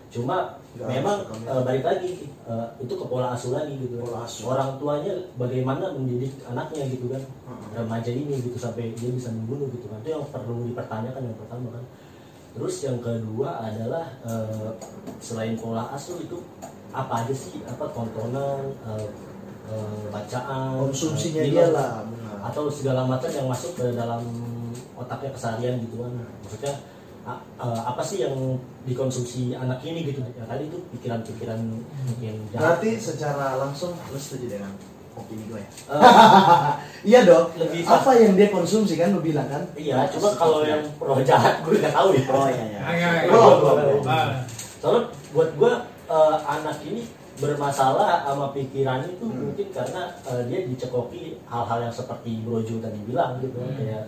cuma 0.08 0.56
Nggak 0.78 0.88
memang 0.94 1.18
eh, 1.42 1.62
balik 1.66 1.84
lagi 1.84 2.12
eh, 2.30 2.66
itu 2.78 2.94
ke 2.94 3.04
pola 3.08 3.34
asuh 3.34 3.50
lagi 3.50 3.74
gitu 3.82 3.98
Pola 3.98 4.22
asuh. 4.22 4.46
orang 4.46 4.78
tuanya 4.78 5.10
bagaimana 5.34 5.90
mendidik 5.90 6.38
anaknya 6.46 6.86
gitu 6.86 7.10
kan. 7.10 7.22
Heeh. 7.24 7.82
remaja 7.82 8.10
ini 8.14 8.34
gitu 8.38 8.54
sampai 8.60 8.94
dia 8.94 9.10
bisa 9.10 9.34
membunuh 9.34 9.66
gitu 9.74 9.90
kan. 9.90 9.98
Itu 10.06 10.10
yang 10.14 10.24
perlu 10.30 10.70
dipertanyakan 10.70 11.22
yang 11.24 11.38
pertama 11.40 11.68
kan. 11.74 11.84
Terus 12.54 12.74
yang 12.86 12.98
kedua 13.02 13.58
adalah 13.58 14.06
eh, 14.22 14.70
selain 15.18 15.58
pola 15.58 15.90
asuh 15.90 16.20
itu 16.22 16.38
apa 16.94 17.26
aja 17.26 17.34
sih? 17.34 17.58
Apa 17.66 17.90
tontonan 17.90 18.70
eh, 18.86 19.08
eh, 19.72 20.02
bacaan 20.14 20.78
Konsumsinya 20.78 21.42
eh, 21.42 21.50
dia 21.50 21.66
lah, 21.74 22.06
atau 22.44 22.70
segala 22.70 23.02
macam 23.02 23.28
yang 23.28 23.50
masuk 23.50 23.74
ke 23.74 23.98
dalam 23.98 24.22
otaknya 24.94 25.34
keseharian 25.34 25.82
gitu 25.82 26.06
kan. 26.06 26.12
Maksudnya 26.44 26.74
eh, 27.30 27.80
apa 27.84 28.00
sih 28.00 28.18
yang 28.20 28.36
dikonsumsi 28.82 29.52
anak 29.52 29.80
ini 29.82 30.00
gitu 30.04 30.20
ya 30.22 30.44
tadi 30.44 30.66
itu 30.66 30.78
pikiran-pikiran 30.90 31.58
mungkin 32.04 32.34
jahat 32.48 32.60
Berarti 32.78 32.90
secara 32.96 33.56
langsung 33.56 33.92
lu 34.04 34.16
setuju 34.16 34.46
dengan 34.50 34.72
opini 35.14 35.44
gue 35.46 35.58
ya? 35.58 35.70
Eh, 35.90 36.02
Iya 37.10 37.20
dong. 37.24 37.46
Lebih 37.56 37.82
apa 37.84 38.10
yang 38.14 38.32
dia 38.32 38.48
konsumsi 38.48 38.94
kan 38.94 39.10
lu 39.10 39.20
bilang 39.20 39.46
kan? 39.46 39.62
iya 39.74 40.06
cuma 40.08 40.30
kalau 40.32 40.62
yang 40.62 40.82
roh 40.96 41.18
jahat 41.20 41.58
gue 41.60 41.74
nggak 41.76 41.90
tahu 41.92 42.08
ya 42.12 42.22
Oh 42.28 42.46
iya 42.46 42.64
iya. 42.64 42.80
Oh, 43.28 43.74
belum. 43.74 44.02
Ah. 44.04 44.42
soalnya 44.78 45.02
buat 45.30 45.50
gue 45.52 45.72
eh, 46.08 46.36
anak 46.40 46.78
ini 46.82 47.02
bermasalah 47.38 48.24
sama 48.24 48.50
pikirannya 48.50 49.10
itu 49.12 49.24
Hmm. 49.24 49.38
mungkin 49.44 49.68
karena 49.68 50.02
eh, 50.24 50.42
dia 50.46 50.60
dicekoki 50.64 51.22
hal-hal 51.44 51.78
yang 51.80 51.94
seperti 51.94 52.42
Brojo 52.42 52.78
tadi 52.78 52.98
bilang 53.04 53.38
gitu 53.38 53.54
kan 53.54 53.68
Hmm. 53.68 53.78
kayak 53.78 54.04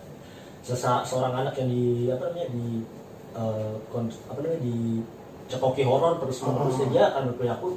sesa- 0.60 1.02
seorang 1.02 1.34
anak 1.36 1.54
yang 1.56 1.68
di 1.68 1.84
apa 2.06 2.22
namanya 2.26 2.48
di 2.48 2.66
eh, 3.32 3.72
kon- 3.88 4.10
apa 4.26 4.38
namanya 4.38 4.60
dicekoki 4.60 5.82
horor 5.82 6.18
terus 6.18 6.38
menerus 6.40 6.76
Oh. 6.76 6.87
dia 6.87 7.02
akan 7.08 7.22
berperilaku 7.30 7.70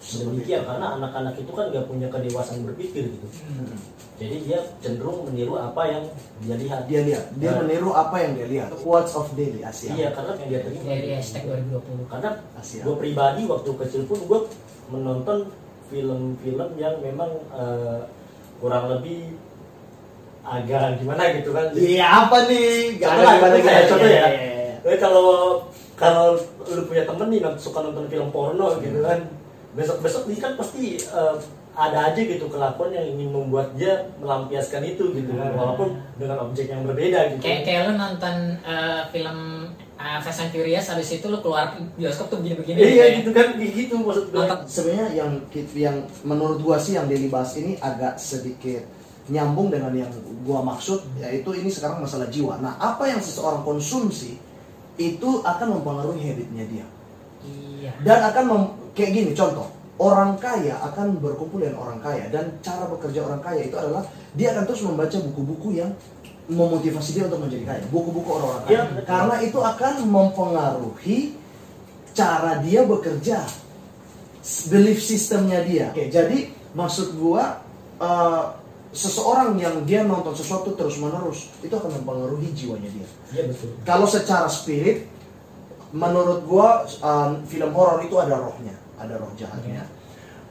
Seperti 0.00 0.24
demikian 0.24 0.64
karena 0.64 0.96
anak-anak 0.96 1.34
itu 1.36 1.52
kan 1.52 1.68
nggak 1.68 1.84
punya 1.84 2.08
kedewasaan 2.08 2.64
berpikir 2.64 3.04
gitu 3.10 3.26
Hmm. 3.44 3.76
jadi 4.16 4.36
dia 4.40 4.58
cenderung 4.78 5.28
meniru 5.28 5.54
apa 5.54 5.82
yang 5.86 6.04
dia 6.40 6.56
lihat 6.56 6.80
Dia 6.86 7.00
lihat, 7.02 7.24
dia 7.34 7.50
Nah, 7.50 7.56
meniru 7.60 7.90
apa 7.90 8.16
yang 8.18 8.32
dia 8.32 8.48
lihat. 8.48 8.68
Quotes 8.74 9.12
of 9.12 9.28
Daily 9.34 9.60
Asia. 9.60 9.92
iya 9.92 10.08
karena 10.10 10.36
yang 10.36 10.48
dia 10.48 10.60
terima 10.62 10.84
Dari 10.86 11.08
hashtag 11.12 11.42
2020. 11.44 12.08
karena 12.08 12.30
Asia. 12.54 12.80
gue 12.80 12.96
pribadi 12.96 13.42
waktu 13.44 13.70
kecil 13.76 14.02
pun 14.04 14.18
gue 14.22 14.40
menonton 14.88 15.38
film-film 15.86 16.70
yang 16.76 16.94
memang 16.98 17.30
eh, 17.52 18.00
kurang 18.56 18.88
lebih 18.90 19.36
agak 20.42 20.96
gimana 20.96 21.22
gitu 21.34 21.50
kan 21.50 21.66
Iya 21.70 22.06
apa 22.24 22.36
nih? 22.46 22.96
Gak 22.96 23.10
ada 23.10 23.20
gimana 23.20 23.36
contoh 23.36 23.58
gimana 23.58 23.76
ya, 23.76 23.84
contoh 23.86 24.08
iya, 24.08 24.24
iya. 24.26 24.49
Jadi 24.80 24.96
kalau 24.96 25.60
kalau 25.94 26.34
lu 26.66 26.82
punya 26.84 27.04
temen 27.04 27.28
nih 27.28 27.40
nont- 27.40 27.58
suka 27.58 27.80
nonton 27.80 28.06
film 28.06 28.28
porno 28.28 28.78
gitu 28.78 29.00
kan 29.00 29.20
besok 29.70 30.00
besok 30.00 30.22
dia 30.24 30.40
kan 30.40 30.52
pasti 30.54 30.96
eh, 30.96 31.34
ada 31.72 32.10
aja 32.10 32.18
gitu 32.18 32.44
kelakuan 32.46 32.90
yang 32.90 33.06
ingin 33.08 33.30
membuat 33.30 33.72
dia 33.72 33.92
melampiaskan 34.16 34.82
itu 34.84 35.12
gitu. 35.12 35.30
Kan 35.32 35.54
walaupun 35.54 35.88
dengan 36.16 36.42
objek 36.42 36.66
yang 36.66 36.82
berbeda 36.82 37.30
gitu. 37.30 37.40
Kayak 37.40 37.60
kayak 37.62 37.80
lu 37.86 37.92
nonton 37.94 38.34
eh, 38.58 39.02
film 39.08 39.38
eh, 39.94 40.18
Fast 40.18 40.40
and 40.40 40.50
Furious 40.50 40.88
habis 40.88 41.10
itu 41.10 41.24
lu 41.24 41.38
keluar 41.38 41.70
bioskop 41.94 42.26
tuh 42.28 42.40
begini-begini. 42.40 42.78
iya 42.80 42.90
kayak- 43.04 43.14
gitu 43.16 43.30
kan 43.30 43.46
gitu 43.54 43.94
maksud 43.96 44.24
gue 44.28 44.44
Sebenarnya 44.66 45.06
yang 45.14 45.30
yang 45.74 45.96
menurut 46.22 46.58
gua 46.58 46.76
sih 46.76 46.96
yang 46.96 47.04
Daily 47.04 47.28
bahas 47.28 47.52
ini 47.54 47.76
agak 47.78 48.16
sedikit 48.16 48.82
nyambung 49.28 49.68
dengan 49.68 49.94
yang 49.94 50.10
gua 50.42 50.64
maksud 50.64 51.04
yaitu 51.16 51.54
ini 51.54 51.68
sekarang 51.68 52.00
masalah 52.00 52.26
jiwa. 52.26 52.58
Nah, 52.58 52.74
apa 52.76 53.06
yang 53.06 53.20
seseorang 53.20 53.62
konsumsi 53.62 54.40
itu 54.98 55.42
akan 55.44 55.78
mempengaruhi 55.78 56.22
habitnya 56.24 56.64
dia. 56.66 56.86
Iya. 57.40 57.96
dan 58.04 58.18
akan 58.28 58.44
mem- 58.44 58.72
kayak 58.92 59.10
gini 59.16 59.30
contoh 59.32 59.64
orang 59.96 60.36
kaya 60.36 60.76
akan 60.84 61.16
berkumpul 61.24 61.64
dengan 61.64 61.80
orang 61.80 61.96
kaya 62.04 62.28
dan 62.28 62.52
cara 62.60 62.84
bekerja 62.84 63.24
orang 63.24 63.40
kaya 63.40 63.64
itu 63.64 63.76
adalah 63.80 64.04
dia 64.36 64.52
akan 64.52 64.68
terus 64.68 64.84
membaca 64.84 65.16
buku-buku 65.16 65.80
yang 65.80 65.88
memotivasi 66.52 67.16
dia 67.16 67.24
untuk 67.32 67.40
menjadi 67.48 67.64
kaya 67.64 67.82
buku-buku 67.88 68.28
orang-orang 68.28 68.62
kaya 68.68 68.80
betul. 68.92 69.08
karena 69.08 69.36
itu 69.40 69.58
akan 69.64 69.94
mempengaruhi 70.04 71.18
cara 72.12 72.60
dia 72.60 72.80
bekerja 72.84 73.38
belief 74.68 75.00
sistemnya 75.00 75.64
dia 75.64 75.96
Oke, 75.96 76.12
jadi 76.12 76.38
maksud 76.76 77.16
gua 77.16 77.64
eh, 77.96 78.44
seseorang 78.90 79.54
yang 79.54 79.86
dia 79.86 80.02
nonton 80.02 80.34
sesuatu 80.34 80.74
terus 80.74 80.98
menerus 80.98 81.46
itu 81.62 81.70
akan 81.70 82.02
mempengaruhi 82.02 82.50
jiwanya 82.50 82.90
dia. 82.90 83.08
Iya 83.30 83.42
betul. 83.54 83.70
Kalau 83.86 84.06
secara 84.10 84.50
spirit 84.50 85.06
menurut 85.94 86.42
gua 86.46 86.86
um, 87.02 87.42
film 87.46 87.70
horor 87.74 88.02
itu 88.02 88.14
ada 88.18 88.38
rohnya 88.38 88.74
ada 88.98 89.14
roh 89.18 89.30
jahatnya. 89.38 89.86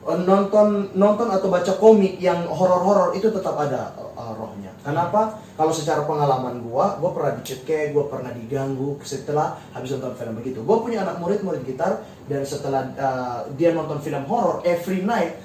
Uh, 0.08 0.16
nonton 0.24 0.96
nonton 0.96 1.28
atau 1.28 1.52
baca 1.52 1.76
komik 1.76 2.16
yang 2.24 2.48
horor-horor 2.48 3.12
itu 3.20 3.28
tetap 3.28 3.60
ada 3.60 3.92
uh, 4.16 4.32
rohnya. 4.40 4.72
Kenapa? 4.88 5.44
Kalau 5.60 5.76
secara 5.76 6.08
pengalaman 6.08 6.64
gua 6.64 6.96
gua 6.96 7.12
pernah 7.12 7.36
dicekek 7.44 7.92
gua 7.92 8.08
pernah 8.08 8.32
diganggu 8.32 8.96
setelah 9.04 9.60
habis 9.76 9.92
nonton 10.00 10.16
film 10.16 10.40
begitu. 10.40 10.64
Gua 10.64 10.80
punya 10.80 11.04
anak 11.04 11.20
murid 11.20 11.44
murid 11.44 11.68
gitar 11.68 12.08
dan 12.32 12.48
setelah 12.48 12.88
uh, 12.96 13.40
dia 13.60 13.76
nonton 13.76 14.00
film 14.00 14.24
horor 14.32 14.64
every 14.64 15.04
night 15.04 15.36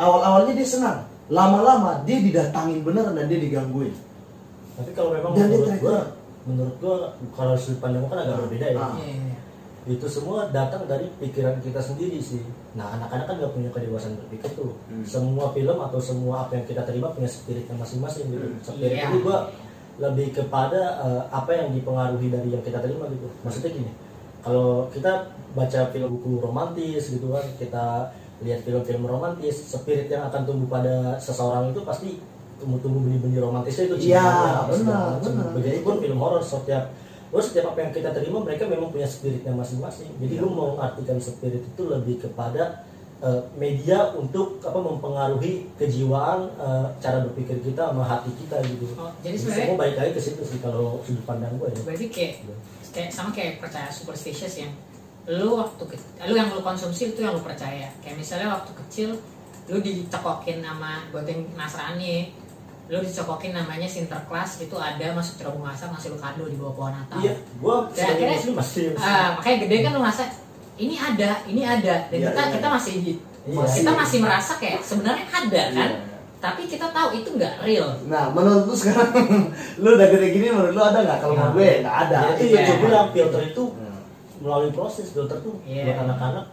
awal-awalnya 0.00 0.56
dia 0.56 0.64
senang 0.64 1.09
lama-lama 1.30 2.02
dia 2.02 2.18
didatangin 2.18 2.82
beneran 2.82 3.14
dan 3.14 3.26
dia 3.26 3.38
digangguin 3.38 3.94
tapi 4.74 4.90
kalau 4.90 5.10
memang 5.12 5.30
Dan 5.32 5.46
menurut 5.48 5.76
gua 5.78 5.98
menurut 6.42 6.76
gua 6.78 6.96
kalau 7.30 7.54
sudut 7.54 7.78
pandang 7.78 8.02
gua 8.02 8.10
kan 8.10 8.20
agak 8.20 8.34
Ah. 8.34 8.40
berbeda 8.42 8.66
ya 8.66 8.78
Ah. 8.78 8.94
Iya, 8.96 9.14
iya. 9.14 9.36
itu 9.88 10.06
semua 10.06 10.50
datang 10.50 10.84
dari 10.84 11.08
pikiran 11.16 11.56
kita 11.58 11.78
sendiri 11.78 12.18
sih 12.18 12.42
nah 12.72 12.92
anak-anak 12.92 13.24
kan 13.24 13.34
nggak 13.36 13.52
punya 13.52 13.70
kedewasaan 13.70 14.18
berpikir 14.18 14.50
tuh 14.52 14.74
Hmm. 14.86 15.04
semua 15.04 15.50
film 15.50 15.78
atau 15.78 15.96
semua 15.98 16.44
apa 16.44 16.52
yang 16.54 16.66
kita 16.66 16.82
terima 16.82 17.08
punya 17.10 17.26
spiritnya 17.26 17.74
masing-masing 17.74 18.26
gitu 18.28 18.44
Hmm. 18.44 18.60
spirit 18.60 18.92
Iya. 18.92 19.08
itu 19.08 19.16
gua 19.20 19.38
lebih 19.98 20.32
kepada 20.32 20.80
eh, 20.98 21.22
apa 21.30 21.50
yang 21.54 21.68
dipengaruhi 21.70 22.28
dari 22.28 22.48
yang 22.50 22.60
kita 22.60 22.78
terima 22.78 23.06
gitu 23.06 23.28
maksudnya 23.40 23.70
gini 23.70 23.92
kalau 24.40 24.88
kita 24.88 25.12
baca 25.50 25.80
film 25.90 26.08
buku 26.14 26.40
romantis 26.40 27.02
gitu 27.08 27.28
kan 27.28 27.44
kita 27.54 27.84
lihat 28.40 28.64
film-film 28.64 29.04
romantis 29.04 29.56
spirit 29.68 30.08
yang 30.08 30.26
akan 30.26 30.42
tumbuh 30.44 30.68
pada 30.70 31.16
seseorang 31.16 31.70
itu 31.70 31.80
pasti 31.82 32.18
tumbuh-tumbuh 32.56 33.00
benih-benih 33.00 33.40
romantisnya 33.40 33.88
itu 33.88 33.96
Iya, 34.08 34.20
cinta, 34.20 34.32
benar, 34.64 34.76
segala 34.76 35.04
macam. 35.16 35.32
benar. 35.32 35.50
begitupun 35.56 35.94
film 36.00 36.18
horor 36.18 36.42
setiap 36.42 36.84
Terus 37.30 37.46
setiap 37.46 37.70
apa 37.70 37.78
yang 37.78 37.92
kita 37.94 38.10
terima 38.10 38.42
mereka 38.42 38.66
memang 38.66 38.90
punya 38.90 39.06
spiritnya 39.06 39.54
masing-masing. 39.54 40.10
Jadi 40.18 40.34
Iya. 40.34 40.42
lu 40.42 40.50
mau 40.50 40.74
artikan 40.76 41.14
spirit 41.16 41.62
itu 41.62 41.82
lebih 41.86 42.18
kepada 42.18 42.82
eh, 43.20 43.42
media 43.54 44.10
untuk 44.16 44.58
apa 44.58 44.80
mempengaruhi 44.80 45.68
kejiwaan 45.78 46.50
eh, 46.58 46.86
cara 46.98 47.22
berpikir 47.22 47.62
kita 47.62 47.92
sama 47.92 48.02
hati 48.02 48.34
kita 48.34 48.58
gitu. 48.66 48.96
Oh, 48.98 49.12
jadi 49.22 49.36
sebenarnya 49.36 49.62
semua 49.62 49.78
balik 49.78 49.96
lagi 50.00 50.10
ke 50.10 50.20
situ 50.20 50.42
sih 50.42 50.58
kalau 50.58 50.98
sudut 51.06 51.22
pandang 51.22 51.54
gue 51.54 51.68
ya. 51.70 51.78
berarti 51.86 52.06
kayak 52.10 52.32
kayak 52.90 53.10
sama 53.12 53.30
kayak 53.30 53.60
percaya 53.60 53.86
superstitious 53.86 54.56
yang 54.58 54.72
lu 55.26 55.48
waktu 55.54 55.82
ke- 55.86 56.00
lu 56.22 56.34
yang 56.34 56.48
lu 56.48 56.60
konsumsi 56.60 57.02
itu 57.08 57.20
yang 57.20 57.32
lu 57.32 57.40
percaya 57.40 57.86
kayak 57.98 58.16
misalnya 58.16 58.48
waktu 58.50 58.72
kecil 58.76 59.08
lu 59.66 59.78
dicekokin 59.78 60.58
sama 60.58 61.04
yang 61.12 61.46
Nasrani 61.54 62.32
lu 62.86 62.98
dicekokin 62.98 63.52
namanya 63.52 63.86
Sinterklas 63.86 64.58
itu 64.58 64.74
ada 64.74 65.06
masuk 65.12 65.38
terobong 65.38 65.62
asap 65.64 65.92
ngasih 65.92 66.08
lu 66.08 66.18
kado 66.18 66.44
di 66.44 66.56
bawah 66.56 66.74
pohon 66.74 66.92
Natal 66.92 67.20
Iya, 67.20 67.34
gue 67.36 67.74
Dan 67.92 68.06
akhirnya- 68.08 68.34
muslim 68.34 68.54
masih 68.56 68.82
Ah, 68.96 69.28
makanya 69.32 69.56
gede 69.62 69.76
kan 69.78 69.90
lu 69.92 70.00
ngerasa 70.00 70.24
ini 70.76 70.94
ada 70.96 71.30
ini 71.44 71.62
ada 71.62 71.94
dan 72.04 72.18
Iya, 72.18 72.26
kita 72.26 72.40
iya, 72.40 72.50
kita 72.50 72.66
iya. 72.66 72.74
masih 72.74 72.92
Iya. 72.96 73.14
masih 73.54 73.78
kita 73.78 73.92
masih 73.94 74.18
merasa 74.20 74.52
kayak 74.56 74.80
sebenarnya 74.80 75.26
ada 75.28 75.62
kan 75.70 75.90
Iya. 75.92 76.02
tapi 76.40 76.62
kita 76.64 76.86
tahu 76.90 77.08
itu 77.14 77.28
nggak 77.30 77.54
real 77.62 77.88
Nah, 78.08 78.24
menurut 78.28 78.64
lu 78.64 78.74
sekarang, 78.74 79.12
lu 79.78 79.88
udah 79.92 80.08
gede 80.08 80.26
gini, 80.30 80.48
menurut 80.48 80.72
lu 80.72 80.82
ada 80.82 80.98
nggak? 80.98 81.18
Kalau 81.20 81.34
Nah, 81.36 81.52
gue 81.52 81.68
nggak 81.78 81.96
ada. 82.00 82.18
Ya, 82.18 82.30
itu 82.34 82.44
Iya. 82.50 82.64
gue 82.66 82.76
bilang 82.80 83.06
filter 83.10 83.42
itu. 83.44 83.64
Melalui 84.40 84.72
proses 84.72 85.12
filter 85.12 85.36
tuh 85.38 85.60
Iya. 85.62 85.92
buat 85.92 85.98
anak-anak 86.08 86.46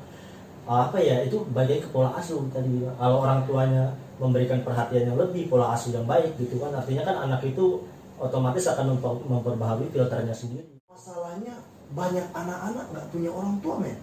apa 0.67 0.99
ya 0.99 1.23
itu 1.23 1.47
bagian 1.55 1.79
ke 1.79 1.89
pola 1.89 2.11
asuh 2.19 2.43
tadi 2.51 2.83
kalau 2.99 3.23
orang 3.23 3.47
tuanya 3.47 3.95
memberikan 4.19 4.59
perhatian 4.67 5.07
yang 5.07 5.17
lebih 5.17 5.47
pola 5.47 5.71
asuh 5.71 5.95
yang 5.95 6.03
baik 6.03 6.35
gitu 6.35 6.59
kan 6.59 6.75
artinya 6.75 7.07
kan 7.07 7.15
anak 7.31 7.39
itu 7.47 7.87
otomatis 8.19 8.67
akan 8.67 8.99
memper- 8.99 9.23
memperbaharui 9.23 9.87
filternya 9.87 10.35
sendiri 10.35 10.75
Masalahnya 10.91 11.55
banyak 11.95 12.27
anak-anak 12.35 12.85
nggak 12.91 13.07
punya 13.13 13.31
orang 13.31 13.61
tua, 13.63 13.79
men. 13.79 13.95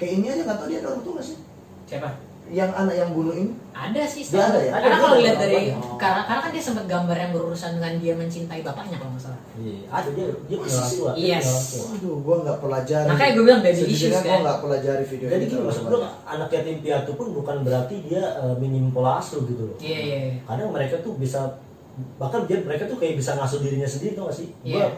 Kayak 0.00 0.12
ini 0.18 0.26
aja 0.26 0.42
nggak 0.42 0.58
tahu 0.58 0.68
dia 0.72 0.78
ada 0.82 0.88
orang 0.90 1.02
tua 1.06 1.12
nggak 1.20 1.28
sih? 1.28 1.38
siapa 1.86 2.08
Yang 2.50 2.70
anak 2.72 2.94
yang 2.94 3.10
bunuh 3.10 3.34
ini? 3.34 3.52
ada 3.70 4.02
sih 4.02 4.24
Dia 4.24 4.42
ada 4.42 4.58
ya? 4.58 4.72
karena 4.74 4.88
Ada, 4.90 4.98
kalau 4.98 5.16
lihat 5.16 5.36
dari 5.38 5.56
ada. 5.68 5.78
karena 5.94 6.20
karena 6.24 6.40
kan 6.40 6.50
dia 6.50 6.60
sempat 6.60 6.84
gambar 6.84 7.16
yang 7.16 7.30
berurusan 7.30 7.70
dengan 7.74 7.92
dia 7.96 8.14
mencintai 8.14 8.60
bapaknya 8.60 8.96
kalau 8.96 9.12
nggak 9.12 9.22
salah 9.22 9.40
iya 9.56 9.78
ada 9.88 10.08
dia 10.10 10.26
dia 10.44 10.56
tua 10.58 11.10
dia 11.12 11.26
Yes. 11.34 11.46
tua. 11.46 11.84
Waduh, 11.88 12.16
gua 12.18 12.36
nggak 12.42 12.58
pelajari. 12.58 13.06
Makanya 13.06 13.32
gua 13.32 13.44
bilang 13.44 13.60
Sejujurnya 13.62 13.86
issues, 13.86 14.14
gua 14.18 14.24
kan? 14.26 14.40
nggak 14.42 14.58
pelajari 14.60 15.04
video 15.04 15.26
jadi 15.28 15.36
ini 15.38 15.46
gini 15.46 15.60
maksud 15.62 15.82
gue 15.84 15.90
banyak. 15.94 16.12
anak 16.26 16.48
yatim 16.50 16.76
piatu 16.80 17.10
pun 17.14 17.26
bukan 17.32 17.56
berarti 17.62 17.94
dia 18.02 18.22
eh, 18.34 18.54
minim 18.56 18.84
pola 18.88 19.12
asuh 19.18 19.40
gitu 19.44 19.62
loh 19.64 19.76
iya 19.78 19.98
iya 20.00 20.18
iya. 20.26 20.34
kadang 20.42 20.70
mereka 20.70 20.96
tuh 20.98 21.12
bisa 21.14 21.40
bahkan 22.14 22.40
dia 22.44 22.58
mereka 22.60 22.84
tuh 22.84 22.96
kayak 22.96 23.14
bisa 23.14 23.34
ngasuh 23.34 23.58
dirinya 23.58 23.86
sendiri 23.86 24.12
tau 24.14 24.26
gak 24.26 24.36
sih 24.36 24.48
Iya. 24.62 24.90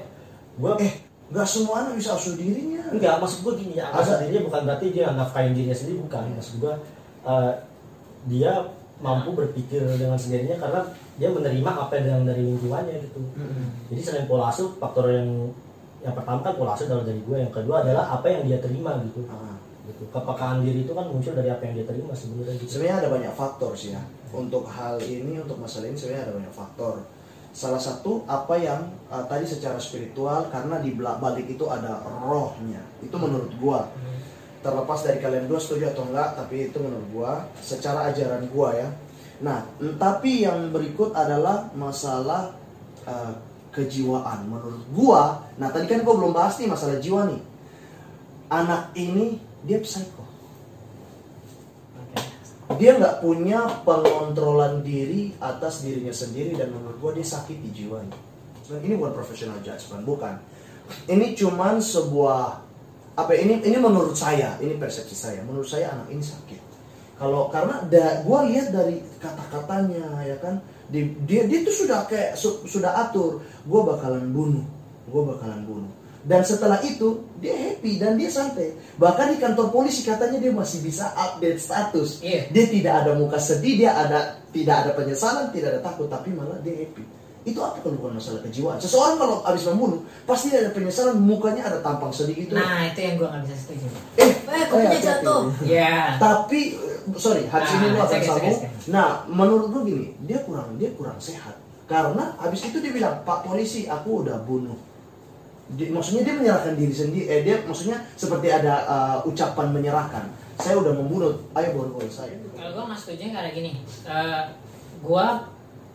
gua 0.57 0.73
gua 0.73 0.73
Eh, 0.79 0.93
nggak 1.29 1.47
semua 1.47 1.75
anak 1.81 1.95
bisa 1.95 2.11
asuh 2.13 2.35
dirinya. 2.35 2.81
enggak 2.89 3.15
maksud 3.19 3.39
gua 3.41 3.53
gini 3.55 3.75
ya 3.75 3.87
ngasuh 3.91 4.17
dirinya 4.19 4.43
bukan 4.47 4.61
berarti 4.65 4.87
dia 4.89 5.05
nafkain 5.11 5.53
dirinya 5.53 5.75
sendiri 5.75 6.01
bukan 6.01 6.23
maksud 6.33 6.57
gua 6.59 6.75
eh, 7.23 7.53
dia 8.29 8.53
mampu 9.01 9.33
berpikir 9.33 9.81
dengan 9.97 10.21
sendirinya 10.21 10.61
karena 10.61 10.81
dia 11.17 11.33
menerima 11.33 11.71
apa 11.73 11.93
yang 11.97 12.29
dari 12.29 12.45
lingkungannya 12.45 13.01
gitu 13.01 13.21
jadi 13.89 14.01
selain 14.01 14.27
pola 14.29 14.53
asuh 14.53 14.77
faktor 14.77 15.09
yang 15.09 15.49
yang 16.01 16.13
pertama 16.13 16.41
kan 16.45 16.53
pola 16.57 16.77
asuh 16.77 16.85
adalah 16.85 17.05
dari 17.09 17.21
gue 17.25 17.37
yang 17.41 17.53
kedua 17.53 17.81
adalah 17.81 18.13
apa 18.13 18.29
yang 18.29 18.45
dia 18.45 18.61
terima 18.61 19.01
gitu 19.05 19.25
Ah. 19.29 19.57
gitu 19.89 20.05
kepekaan 20.13 20.61
diri 20.61 20.85
itu 20.85 20.93
kan 20.93 21.09
muncul 21.09 21.33
dari 21.33 21.49
apa 21.49 21.65
yang 21.65 21.81
dia 21.81 21.87
terima 21.89 22.13
sebenarnya 22.13 22.61
gitu 22.61 22.77
Sebenarnya 22.77 22.97
ada 23.05 23.09
banyak 23.11 23.33
faktor 23.35 23.73
sih 23.75 23.91
ya. 23.97 24.03
Untuk 24.31 24.63
hal 24.71 25.01
ini, 25.03 25.43
untuk 25.43 25.59
masalah 25.59 25.91
ini 25.91 25.99
sebenarnya 25.99 26.31
ada 26.31 26.35
banyak 26.39 26.55
faktor. 26.55 26.95
Salah 27.51 27.83
satu 27.83 28.23
apa 28.31 28.55
yang 28.55 28.87
uh, 29.11 29.27
tadi 29.27 29.43
secara 29.43 29.75
spiritual 29.83 30.47
karena 30.55 30.79
di 30.79 30.95
balik 30.95 31.51
itu 31.51 31.67
ada 31.67 31.99
rohnya. 32.23 32.79
Itu 33.03 33.19
menurut 33.19 33.51
gua. 33.59 33.91
Terlepas 34.61 35.01
dari 35.05 35.19
kalian 35.25 35.49
dua 35.49 35.57
setuju 35.57 35.93
atau 35.93 36.05
enggak, 36.05 36.37
tapi 36.37 36.69
itu 36.69 36.79
menurut 36.81 37.09
gua 37.13 37.33
secara 37.61 38.13
ajaran 38.13 38.45
gua 38.53 38.77
ya. 38.77 38.89
Nah, 39.41 39.65
tapi 39.97 40.45
yang 40.45 40.69
berikut 40.69 41.17
adalah 41.17 41.73
masalah 41.73 42.53
uh, 43.09 43.33
kejiwaan. 43.73 44.45
Menurut 44.45 44.85
gua, 44.93 45.49
nah 45.57 45.73
tadi 45.73 45.89
kan 45.89 46.05
gua 46.05 46.15
belum 46.21 46.37
bahas 46.37 46.61
nih 46.61 46.69
masalah 46.69 47.01
jiwa 47.01 47.33
nih. 47.33 47.41
Anak 48.53 48.93
ini 48.99 49.41
dia 49.65 49.81
psycho 49.81 50.31
dia 52.79 52.95
nggak 52.95 53.19
punya 53.19 53.83
pengontrolan 53.83 54.87
diri 54.87 55.35
atas 55.43 55.83
dirinya 55.83 56.15
sendiri 56.15 56.55
dan 56.55 56.71
menurut 56.71 56.97
gua 57.03 57.13
dia 57.19 57.27
sakit 57.27 57.59
di 57.59 57.71
jiwanya. 57.75 58.15
Dan 58.71 58.87
ini 58.87 58.95
bukan 58.95 59.11
professional 59.11 59.59
judgment, 59.67 60.07
bukan. 60.07 60.39
Ini 61.11 61.35
cuman 61.35 61.83
sebuah 61.83 62.70
apa 63.19 63.33
ini 63.35 63.61
ini 63.63 63.77
menurut 63.79 64.15
saya, 64.15 64.57
ini 64.63 64.79
persepsi 64.79 65.15
saya. 65.15 65.41
Menurut 65.43 65.67
saya 65.67 65.93
anak 65.93 66.09
ini 66.11 66.23
sakit. 66.23 66.61
Kalau 67.21 67.53
karena 67.53 67.85
da, 67.85 68.25
gua 68.25 68.49
lihat 68.49 68.73
dari 68.73 69.05
kata-katanya 69.21 70.25
ya 70.25 70.37
kan, 70.41 70.65
di- 70.89 71.13
dia 71.29 71.45
dia 71.45 71.61
tuh 71.67 71.85
sudah 71.85 72.09
kayak 72.09 72.33
su- 72.39 72.65
sudah 72.65 72.97
atur, 72.97 73.45
gua 73.69 73.93
bakalan 73.97 74.25
bunuh, 74.33 74.65
gua 75.11 75.37
bakalan 75.37 75.61
bunuh. 75.69 75.93
Dan 76.21 76.45
setelah 76.45 76.81
itu 76.85 77.25
dia 77.41 77.57
happy 77.57 77.97
dan 77.97 78.17
dia 78.21 78.29
santai. 78.29 78.77
Bahkan 79.01 79.33
di 79.33 79.37
kantor 79.41 79.73
polisi 79.73 80.05
katanya 80.05 80.37
dia 80.37 80.53
masih 80.53 80.85
bisa 80.85 81.13
update 81.17 81.57
status. 81.61 82.21
Iya. 82.21 82.49
Dia 82.53 82.65
tidak 82.69 82.95
ada 83.05 83.13
muka 83.17 83.41
sedih, 83.41 83.85
dia 83.85 83.97
ada 83.97 84.37
tidak 84.53 84.85
ada 84.85 84.91
penyesalan, 84.93 85.49
tidak 85.49 85.77
ada 85.77 85.81
takut, 85.81 86.13
tapi 86.13 86.33
malah 86.33 86.61
dia 86.61 86.77
happy. 86.85 87.20
Itu 87.41 87.57
apa 87.59 87.81
kalau 87.81 87.97
bukan 87.97 88.21
masalah 88.21 88.45
kejiwaan? 88.45 88.77
Seseorang 88.77 89.17
kalau 89.17 89.37
habis 89.41 89.65
membunuh 89.65 90.05
pasti 90.29 90.53
ada 90.53 90.71
penyesalan, 90.71 91.17
mukanya 91.17 91.65
ada 91.65 91.81
tampang 91.81 92.13
sedih 92.13 92.37
itu. 92.37 92.53
nah 92.53 92.85
itu 92.85 93.01
yang 93.01 93.15
gua 93.17 93.29
nggak 93.33 93.43
bisa 93.49 93.57
setuju 93.57 93.87
eh, 94.21 94.29
eh 94.29 94.65
kopinya 94.69 94.93
hati-hati. 94.93 95.09
jatuh 95.25 95.43
ya 95.65 96.21
Tapi 96.21 96.61
eh, 96.77 96.99
sorry, 97.17 97.49
habis 97.49 97.71
Nah, 97.71 97.79
ini 97.81 97.87
lu 97.89 97.99
akan 97.99 98.21
sambung. 98.21 98.59
Nah, 98.93 99.09
menurut 99.25 99.67
lu 99.71 99.79
gini, 99.83 100.07
dia 100.21 100.39
kurang 100.45 100.77
dia 100.77 100.93
kurang 100.93 101.17
sehat. 101.17 101.57
Karena 101.89 102.37
habis 102.37 102.61
itu 102.63 102.77
dia 102.79 102.93
bilang, 102.93 103.25
"Pak 103.25 103.43
polisi, 103.43 103.89
aku 103.89 104.23
udah 104.23 104.45
bunuh." 104.45 104.77
Di- 105.71 105.89
maksudnya 105.89 106.23
dia 106.23 106.35
menyerahkan 106.35 106.75
diri 106.75 106.93
sendiri. 106.93 107.25
Eh 107.25 107.41
dia 107.41 107.57
maksudnya 107.63 108.05
seperti 108.15 108.47
ada 108.47 108.75
uh, 108.85 109.17
ucapan 109.25 109.71
menyerahkan. 109.71 110.29
Saya 110.55 110.77
udah 110.77 110.93
membunuh. 110.93 111.41
Ayo 111.55 111.73
borgol 111.73 112.05
saya. 112.07 112.37
kalau 112.53 112.77
gua 112.77 112.85
nggak 112.91 113.01
setuju 113.01 113.33
karena 113.33 113.51
gini 113.51 113.71
eh, 114.05 114.43
gua 115.01 115.49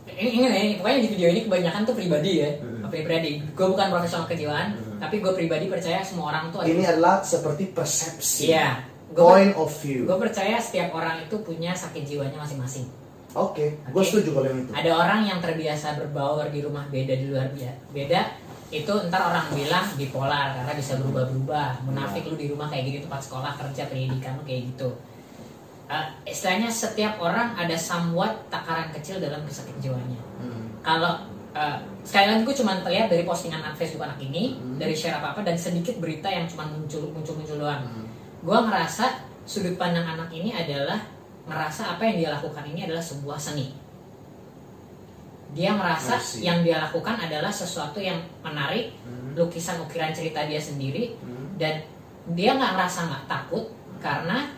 ini, 0.08 0.30
ini 0.32 0.46
nih 0.48 0.68
pokoknya 0.78 1.00
di 1.00 1.10
video 1.10 1.28
ini 1.28 1.42
kebanyakan 1.44 1.82
tuh 1.84 1.94
pribadi 1.94 2.32
ya 2.38 2.50
Hmm. 2.56 2.88
pribadi 2.88 3.42
gua 3.52 3.68
bukan 3.72 3.88
profesional 3.90 4.26
kejiwaan 4.26 4.68
tapi 4.96 5.18
gua 5.18 5.34
pribadi 5.34 5.66
percaya 5.66 6.00
semua 6.00 6.30
orang 6.30 6.48
tuh 6.48 6.62
ada 6.62 6.70
Ini 6.70 6.84
adalah 6.88 7.20
seperti 7.20 7.64
persepsi. 7.70 8.48
iya 8.48 8.86
gua, 9.10 9.36
Point 9.36 9.54
of 9.56 9.74
view. 9.76 10.06
gua 10.06 10.18
percaya 10.20 10.56
setiap 10.58 10.90
orang 10.92 11.20
itu 11.20 11.36
punya 11.40 11.74
sakit 11.74 12.04
jiwanya 12.04 12.38
masing-masing 12.38 12.86
Oke, 13.34 13.76
gue 13.84 13.92
Oke. 13.94 14.08
setuju 14.08 14.32
kalau 14.32 14.48
yang 14.48 14.62
itu. 14.62 14.72
ada 14.72 14.92
orang 14.96 15.20
yang 15.26 15.40
terbiasa 15.40 16.00
berbaur 16.00 16.48
di 16.48 16.64
rumah 16.64 16.88
beda 16.88 17.14
di 17.14 17.28
luar 17.28 17.52
bia- 17.52 17.76
beda 17.90 18.32
itu 18.70 18.88
ntar 19.06 19.22
orang 19.24 19.52
bilang 19.52 19.92
bipolar 19.94 20.56
karena 20.56 20.72
bisa 20.72 20.96
berubah-berubah 20.96 21.84
munafik 21.84 22.24
lu 22.24 22.34
di 22.34 22.48
rumah 22.48 22.66
kayak 22.66 22.88
gitu 22.88 22.98
tempat 23.04 23.22
sekolah 23.22 23.52
kerja 23.56 23.86
pendidikan 23.86 24.40
lu 24.40 24.44
kayak 24.44 24.72
gitu 24.72 24.88
Eh, 25.86 26.34
istilahnya 26.34 26.66
setiap 26.66 27.22
orang 27.22 27.54
ada 27.54 27.78
somewhat 27.78 28.50
takaran 28.50 28.90
kecil 28.90 29.22
dalam 29.22 29.46
kesakit 29.46 29.78
jiwanya 29.78 30.18
Hmm. 30.42 30.82
kalau 30.82 31.14
eh, 31.54 31.78
sekali 32.02 32.26
lagi 32.34 32.42
gue 32.42 32.56
cuma 32.58 32.74
terlihat 32.82 33.06
dari 33.06 33.22
postingan 33.22 33.62
Facebook 33.78 34.02
anak 34.02 34.18
ini 34.18 34.58
Hmm. 34.58 34.82
dari 34.82 34.98
share 34.98 35.22
apa 35.22 35.38
apa 35.38 35.46
dan 35.46 35.54
sedikit 35.54 36.02
berita 36.02 36.26
yang 36.26 36.50
cuma 36.50 36.66
muncul 36.66 37.06
muncul 37.14 37.38
muncul 37.38 37.62
doang 37.62 37.86
Hmm. 37.86 38.02
gue 38.42 38.58
ngerasa 38.66 39.06
sudut 39.46 39.78
pandang 39.78 40.10
anak 40.10 40.34
ini 40.34 40.58
adalah 40.58 41.06
ngerasa 41.46 41.94
apa 41.94 42.02
yang 42.10 42.18
dia 42.18 42.30
lakukan 42.34 42.66
ini 42.66 42.90
adalah 42.90 43.06
sebuah 43.06 43.38
seni 43.38 43.70
dia 45.54 45.70
merasa 45.72 46.18
yang 46.42 46.66
dia 46.66 46.82
lakukan 46.82 47.16
adalah 47.16 47.54
sesuatu 47.54 48.02
yang 48.02 48.18
menarik 48.42 48.90
Hmm. 49.06 49.38
lukisan 49.38 49.78
ukiran 49.86 50.10
cerita 50.18 50.50
dia 50.50 50.58
sendiri 50.58 51.14
Hmm. 51.22 51.62
dan 51.62 51.86
dia 52.34 52.58
nggak 52.58 52.74
ngerasa 52.74 53.00
nggak 53.06 53.26
takut 53.30 53.70
karena 54.02 54.50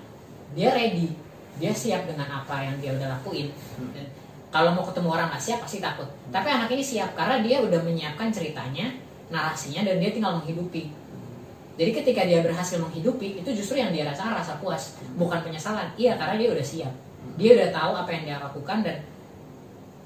dia 0.54 0.70
ready. 0.72 1.12
Dia 1.58 1.74
siap 1.74 2.06
dengan 2.06 2.30
apa 2.30 2.62
yang 2.62 2.78
dia 2.78 2.94
udah 2.94 3.18
lakuin. 3.18 3.50
Hmm. 3.50 3.90
Dan 3.92 4.06
kalau 4.54 4.72
mau 4.78 4.86
ketemu 4.86 5.10
orang 5.12 5.28
nggak 5.34 5.44
siap 5.44 5.60
pasti 5.66 5.84
takut. 5.84 6.08
Tapi 6.30 6.48
anak 6.48 6.70
ini 6.72 6.84
siap 6.86 7.18
karena 7.18 7.44
dia 7.44 7.60
udah 7.60 7.82
menyiapkan 7.84 8.32
ceritanya 8.32 8.94
narasinya 9.28 9.84
dan 9.84 10.00
dia 10.00 10.14
tinggal 10.16 10.40
menghidupi. 10.40 10.94
Jadi 11.78 11.92
ketika 11.94 12.26
dia 12.26 12.42
berhasil 12.42 12.82
menghidupi 12.82 13.44
itu 13.44 13.50
justru 13.54 13.78
yang 13.78 13.94
dia 13.94 14.08
rasakan 14.08 14.34
rasa 14.34 14.58
puas. 14.58 14.98
Bukan 15.14 15.46
penyesalan. 15.46 15.94
Iya 15.94 16.18
karena 16.18 16.40
dia 16.40 16.50
udah 16.56 16.66
siap. 16.66 16.94
Dia 17.38 17.54
udah 17.54 17.70
tahu 17.70 17.92
apa 17.94 18.10
yang 18.14 18.24
dia 18.26 18.38
lakukan 18.42 18.78
dan 18.82 18.98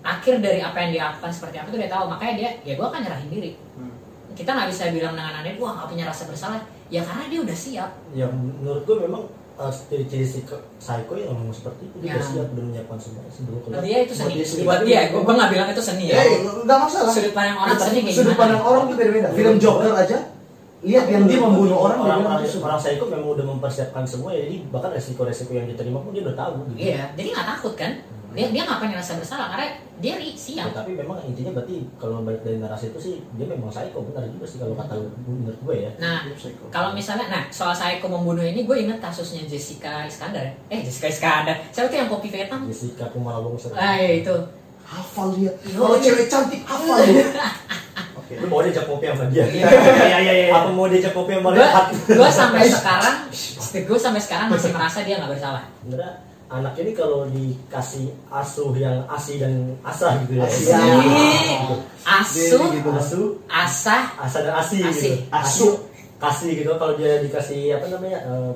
akhir 0.02 0.42
dari 0.42 0.60
apa 0.60 0.78
yang 0.84 0.90
dia 0.92 1.04
lakukan 1.14 1.32
seperti 1.32 1.56
apa 1.62 1.68
itu 1.72 1.80
dia 1.80 1.92
tahu. 1.92 2.06
Makanya 2.12 2.34
dia 2.36 2.50
ya 2.68 2.74
gue 2.76 2.88
akan 2.88 3.02
nyerahin 3.04 3.30
diri. 3.32 3.52
Hmm. 3.78 3.94
kita 4.32 4.48
nggak 4.48 4.72
bisa 4.72 4.96
bilang 4.96 5.12
dengan 5.12 5.44
aneh 5.44 5.60
wah 5.60 5.76
nggak 5.76 5.90
punya 5.92 6.06
rasa 6.08 6.24
bersalah. 6.28 6.60
Ya 6.92 7.04
karena 7.04 7.28
dia 7.32 7.40
udah 7.40 7.58
siap. 7.58 7.92
Ya 8.12 8.28
menurut 8.28 8.84
gue 8.84 8.98
memang 9.08 9.24
uh, 9.56 9.68
ciri-ciri 9.70 10.24
si 10.24 10.40
ke- 10.42 10.64
psycho 10.78 11.14
yang 11.14 11.32
ngomong 11.32 11.52
seperti 11.52 11.86
itu 11.86 11.96
dia 11.98 12.08
Ya. 12.08 12.14
udah 12.14 12.26
siap 12.26 12.48
udah 12.50 12.64
menyiapkan 12.64 12.98
semua 12.98 13.22
sebelum 13.28 13.60
keluar 13.62 13.82
dia 13.82 13.98
itu 14.02 14.14
seni 14.14 14.30
Buat 14.30 14.38
dia 14.38 14.46
seni. 14.46 14.64
buat 14.64 14.82
dia 14.84 15.00
gue 15.08 15.20
gue 15.20 15.34
nggak 15.34 15.50
bilang 15.50 15.68
itu 15.70 15.82
seni 15.82 16.06
ya 16.06 16.16
Eh, 16.18 16.30
nggak 16.62 16.80
masalah. 16.80 17.10
sudut 17.10 17.32
pandang 17.32 17.58
orang 17.58 17.78
seni 17.78 18.00
kayak 18.02 18.16
Sudut 18.16 18.36
pandang 18.36 18.62
orang 18.62 18.84
tuh 18.86 18.96
beda-beda. 18.96 19.28
Film 19.32 19.56
Joker 19.58 19.92
aja, 19.94 20.18
lihat 20.82 21.06
yang 21.08 21.24
dia 21.26 21.38
membunuh 21.38 21.78
orang, 21.80 22.00
dia 22.00 22.10
orang 22.12 22.22
orang, 22.28 22.42
itu 22.42 22.58
orang 22.58 22.80
psycho 22.80 23.06
memang 23.06 23.30
udah 23.32 23.46
mempersiapkan 23.48 24.04
semua 24.04 24.30
ya 24.32 24.42
jadi 24.44 24.58
bahkan 24.68 24.90
resiko-resiko 24.92 25.52
yang 25.52 25.66
diterima 25.66 26.00
pun 26.00 26.10
dia 26.10 26.24
udah 26.24 26.36
tahu 26.36 26.52
gitu. 26.68 26.78
iya 26.82 27.14
jadi 27.14 27.28
nggak 27.32 27.48
takut 27.52 27.74
kan 27.76 27.92
dia 28.32 28.48
dia 28.48 28.62
nggak 28.62 28.80
punya 28.80 28.96
rasa 28.96 29.14
bersalah 29.16 29.48
karena 29.50 29.68
dia 29.98 30.14
ri- 30.16 30.30
Ya, 30.52 30.66
tapi 30.68 30.92
memang 30.94 31.20
intinya 31.22 31.52
berarti 31.54 31.88
kalau 31.96 32.22
balik 32.22 32.42
dari 32.42 32.58
narasi 32.58 32.90
itu 32.90 33.00
sih 33.00 33.16
dia 33.34 33.46
memang 33.46 33.68
psycho 33.68 34.04
benar 34.04 34.24
juga 34.26 34.44
sih 34.44 34.58
kalau 34.58 34.74
kata 34.74 34.96
menurut 35.22 35.58
gue 35.58 35.76
ya. 35.78 35.92
nah 35.98 36.24
Dia 36.24 36.36
psycho. 36.36 36.64
kalau 36.68 36.92
misalnya 36.92 37.28
nah 37.28 37.44
soal 37.48 37.72
psycho 37.72 38.08
membunuh 38.08 38.42
ini 38.42 38.64
gue 38.64 38.78
inget 38.78 38.98
kasusnya 38.98 39.44
Jessica 39.44 40.04
Iskandar 40.04 40.42
ya. 40.42 40.54
eh 40.70 40.80
Jessica 40.82 41.08
Iskandar 41.08 41.56
siapa 41.70 41.88
tuh 41.88 41.98
yang 41.98 42.08
kopi 42.08 42.28
Vietnam 42.28 42.64
Jessica 42.66 43.08
Kumala 43.08 43.40
Wongso. 43.40 43.72
ah 43.72 43.96
iya 43.96 44.22
itu 44.22 44.36
hafal 44.84 45.32
dia. 45.34 45.52
Yo, 45.66 45.80
Kalau 45.80 45.96
iya. 45.96 46.04
cewek 46.06 46.26
cantik 46.28 46.62
hafal 46.62 46.98
dia. 47.02 47.24
Oke. 48.22 48.34
Lu 48.38 48.48
mau 48.48 48.60
diajak 48.60 48.84
kopi 48.86 49.06
sama 49.06 49.24
dia? 49.28 49.44
Iya, 49.46 49.68
iya, 49.68 50.18
iya, 50.20 50.34
iya. 50.42 50.46
Apa 50.54 50.70
mau 50.70 50.88
diajak 50.88 51.12
kopi 51.12 51.32
sama 51.34 51.52
Rehat? 51.52 51.86
gue 51.96 52.30
sampai 52.30 52.68
sekarang 52.76 53.16
gue 53.72 54.00
sampai 54.00 54.22
sekarang 54.22 54.48
masih 54.48 54.72
merasa 54.72 55.00
dia 55.02 55.16
nggak 55.16 55.32
bersalah 55.32 55.64
Sebenarnya 55.80 56.31
anak 56.52 56.76
ini 56.84 56.92
kalau 56.92 57.24
dikasih 57.32 58.12
asuh 58.28 58.76
yang 58.76 59.08
asi 59.08 59.40
dan 59.40 59.72
asah 59.88 60.20
gitu 60.28 60.36
ya 60.36 60.44
Asi. 60.44 60.68
Gitu. 60.68 60.74
Ya. 60.76 60.84
Asu, 62.02 62.40
Jadi 62.60 62.78
gitu. 62.84 62.90
asuh 62.92 63.26
asah, 63.48 64.04
asa 64.20 64.38
dan 64.44 64.54
asi, 64.60 64.84
Asi. 64.84 65.16
gitu 65.16 65.32
Asuh. 65.32 65.74
kasih 66.20 66.52
gitu 66.60 66.76
kalau 66.76 66.94
dia 67.00 67.24
dikasih 67.24 67.80
apa 67.80 67.88
namanya 67.90 68.20
eh, 68.28 68.52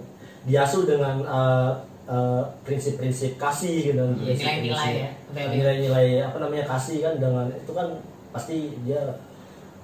diasuh 0.46 0.84
dengan 0.86 1.24
eh, 1.24 1.72
eh, 2.12 2.44
prinsip-prinsip 2.68 3.40
kasih 3.40 3.96
gitu 3.96 4.04
Iya, 4.22 4.34
nilai-nilai 4.44 4.92
ya. 5.00 5.10
Nilai-nilai 5.34 6.08
apa 6.28 6.38
namanya 6.44 6.66
kasih 6.76 7.00
kan 7.00 7.16
dengan 7.18 7.48
itu 7.50 7.72
kan 7.72 7.88
pasti 8.36 8.76
dia 8.84 9.02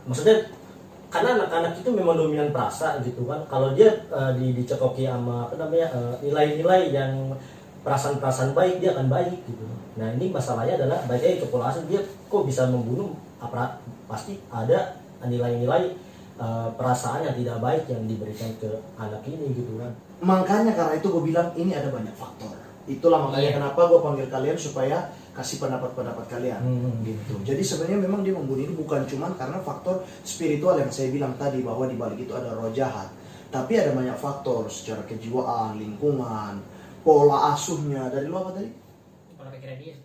maksudnya 0.04 0.52
karena 1.12 1.44
anak-anak 1.44 1.80
itu 1.80 1.90
memang 1.92 2.16
dominan 2.20 2.52
perasa 2.52 3.00
gitu 3.04 3.24
kan 3.24 3.40
kalau 3.48 3.72
dia 3.72 3.88
eh, 4.12 4.32
di, 4.36 4.52
dicekoki 4.62 5.08
sama 5.08 5.48
apa 5.48 5.56
namanya 5.56 5.88
eh, 5.96 6.14
nilai-nilai 6.28 6.82
yang 6.92 7.14
perasaan-perasaan 7.82 8.54
baik 8.54 8.82
dia 8.82 8.94
akan 8.94 9.08
baik 9.10 9.38
gitu. 9.46 9.66
Nah 9.98 10.08
ini 10.16 10.30
masalahnya 10.30 10.78
adalah 10.78 11.04
baik 11.10 11.22
lagi 11.22 11.38
ke 11.42 11.48
pola 11.50 11.74
asuh 11.74 11.84
dia 11.90 12.02
kok 12.02 12.44
bisa 12.46 12.70
membunuh? 12.70 13.14
Apa 13.42 13.82
pasti 14.06 14.38
ada 14.54 15.02
nilai-nilai 15.26 15.98
eh, 16.42 16.70
perasaan 16.78 17.26
yang 17.26 17.36
tidak 17.38 17.58
baik 17.62 17.84
yang 17.90 18.06
diberikan 18.06 18.50
ke 18.62 18.70
anak 18.98 19.22
ini 19.26 19.54
gitu 19.58 19.82
kan. 19.82 19.92
Makanya 20.22 20.78
karena 20.78 20.94
itu 20.98 21.08
gue 21.10 21.24
bilang 21.26 21.50
ini 21.58 21.74
ada 21.74 21.90
banyak 21.90 22.14
faktor. 22.14 22.54
Itulah 22.90 23.30
makanya 23.30 23.50
Iya. 23.54 23.58
kenapa 23.62 23.82
gue 23.90 24.00
panggil 24.02 24.28
kalian 24.30 24.58
supaya 24.58 24.98
kasih 25.38 25.62
pendapat-pendapat 25.62 26.26
kalian. 26.28 26.62
Hmm. 26.62 27.02
gitu. 27.06 27.40
Jadi 27.46 27.62
sebenarnya 27.62 28.00
memang 28.04 28.22
dia 28.22 28.34
membunuh 28.34 28.62
ini 28.62 28.74
bukan 28.74 29.06
cuman 29.06 29.34
karena 29.38 29.58
faktor 29.62 30.06
spiritual 30.26 30.78
yang 30.78 30.90
saya 30.90 31.10
bilang 31.14 31.34
tadi 31.38 31.62
bahwa 31.66 31.86
di 31.90 31.98
balik 31.98 32.26
itu 32.26 32.34
ada 32.34 32.54
roh 32.54 32.70
jahat 32.74 33.10
tapi 33.52 33.76
ada 33.76 33.92
banyak 33.92 34.16
faktor 34.16 34.72
secara 34.72 35.04
kejiwaan 35.04 35.76
lingkungan 35.76 36.64
pola 37.02 37.54
asuhnya 37.54 38.10
dari 38.14 38.26
lu 38.30 38.38
apa 38.38 38.52
tadi 38.58 38.70
pola 39.38 39.50
pikirnya 39.50 39.78
dia. 39.82 39.96